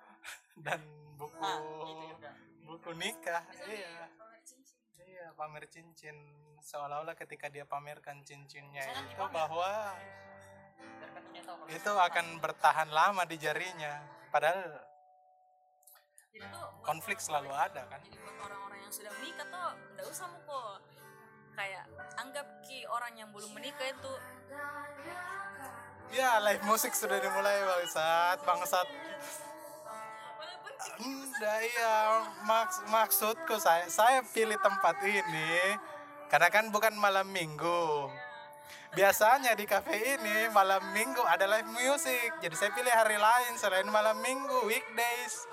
dan 0.64 0.80
buku 1.16 1.40
nah 1.40 1.60
itu 1.60 2.04
juga 2.12 2.30
buku 2.64 2.90
nikah. 2.96 3.42
Bisa 3.48 3.64
iya. 3.70 4.08
pamer 4.18 4.40
cincin. 4.42 4.76
iya 5.04 5.26
pamer 5.36 5.64
cincin. 5.68 6.16
Seolah-olah 6.64 7.14
ketika 7.14 7.52
dia 7.52 7.68
pamerkan 7.68 8.24
cincinnya 8.24 8.82
nanti 8.88 9.12
itu 9.12 9.20
pamer. 9.20 9.34
bahwa 9.36 9.70
itu 11.68 11.92
akan 11.92 12.26
bertahan 12.40 12.88
lama 12.88 13.22
di 13.28 13.36
jarinya. 13.36 14.00
Padahal 14.32 14.80
konflik 16.82 17.22
selalu 17.22 17.54
ada 17.54 17.86
kan? 17.86 18.02
jadi 18.02 18.18
buat 18.18 18.36
orang-orang 18.42 18.78
yang 18.82 18.92
sudah 18.92 19.12
menikah 19.22 19.46
tuh 19.46 19.70
nggak 19.94 20.06
usah 20.10 20.26
mau 20.26 20.42
kok 20.42 20.76
kayak 21.54 21.84
anggap 22.18 22.46
ki 22.66 22.84
orang 22.90 23.14
yang 23.14 23.30
belum 23.30 23.50
menikah 23.54 23.88
itu. 23.88 24.14
Ya 26.14 26.38
live 26.42 26.62
musik 26.66 26.94
sudah 26.94 27.18
dimulai 27.18 27.58
bangsat 27.64 28.38
bangsat. 28.46 28.86
Enggak 31.00 31.58
iya. 31.64 32.22
maks 32.44 32.84
maksudku 32.86 33.56
saya 33.58 33.88
saya 33.88 34.20
pilih 34.30 34.58
tempat 34.60 35.00
ini 35.02 35.74
karena 36.28 36.48
kan 36.52 36.70
bukan 36.70 36.94
malam 36.98 37.26
minggu. 37.30 38.10
Biasanya 38.94 39.58
di 39.58 39.66
cafe 39.66 40.18
ini 40.18 40.46
malam 40.54 40.78
minggu 40.94 41.18
ada 41.26 41.50
live 41.50 41.66
music. 41.74 42.30
Jadi 42.38 42.54
saya 42.54 42.70
pilih 42.70 42.94
hari 42.94 43.18
lain 43.18 43.58
selain 43.58 43.90
malam 43.90 44.14
minggu 44.22 44.70
weekdays. 44.70 45.50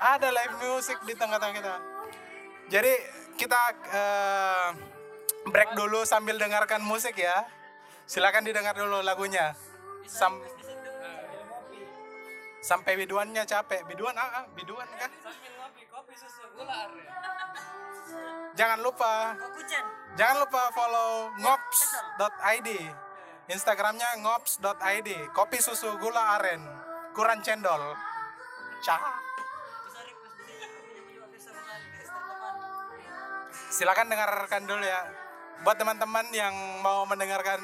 Ada 0.00 0.32
live 0.32 0.56
music 0.64 0.96
di 1.04 1.12
tengah-tengah 1.12 1.56
kita. 1.60 1.76
Jadi 2.72 3.19
kita 3.40 3.60
eh, 3.88 4.68
break 5.48 5.72
dulu 5.72 6.04
sambil 6.04 6.36
dengarkan 6.36 6.84
musik 6.84 7.16
ya. 7.16 7.48
Silakan 8.04 8.44
didengar 8.44 8.76
dulu 8.76 9.00
lagunya. 9.00 9.56
Sam- 10.04 10.44
sampai 12.60 12.92
biduannya 13.00 13.48
capek. 13.48 13.88
Biduan 13.88 14.12
ah, 14.20 14.44
ah 14.44 14.44
biduan 14.52 14.84
kan? 14.84 15.08
Sambil 15.24 15.52
ngopi 15.56 15.82
kopi 15.88 16.14
susu 16.20 16.44
gula 16.52 16.74
aren. 16.84 17.08
Jangan 18.58 18.78
lupa 18.84 19.32
jangan 20.18 20.36
lupa 20.42 20.62
follow 20.74 21.32
ngops.id 21.40 22.68
instagramnya 23.48 24.20
ngops.id 24.20 25.10
kopi 25.32 25.58
susu 25.64 25.96
gula 25.96 26.36
aren. 26.36 26.60
Kurang 27.16 27.40
cendol. 27.40 27.96
Cah 28.84 29.19
silakan 33.70 34.10
dengarkan 34.10 34.66
dulu 34.66 34.82
ya. 34.82 35.00
Buat 35.60 35.76
teman-teman 35.76 36.24
yang 36.32 36.52
mau 36.80 37.04
mendengarkan 37.04 37.60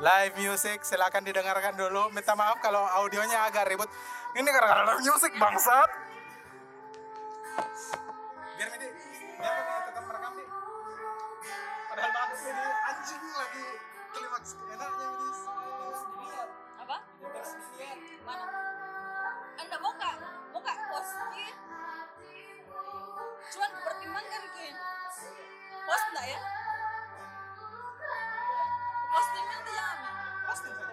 live 0.00 0.34
music 0.40 0.82
silakan 0.82 1.22
didengarkan 1.22 1.76
dulu. 1.76 2.08
Minta 2.10 2.32
maaf 2.32 2.58
kalau 2.64 2.82
audionya 3.02 3.46
agak 3.46 3.68
ribut. 3.68 3.90
Ini 4.32 4.48
gara-gara 4.48 4.88
live 4.94 5.04
music 5.04 5.36
bangsat. 5.36 5.90
Biar 8.56 8.68
ini 8.78 8.88
biar 9.36 9.54
ini 9.58 9.74
tetap 9.90 10.04
merekam 10.08 10.32
nih. 10.38 10.48
Padahal 11.92 12.10
bagus 12.14 12.42
ini. 12.48 12.64
Anjing 12.88 13.22
lagi 13.36 13.66
klimaks. 14.16 14.50
Enaknya 14.72 14.91
ya? 26.26 26.38
Nanti 29.42 29.70
jangan 29.74 29.98
pasti 30.48 30.68
saja 30.72 30.91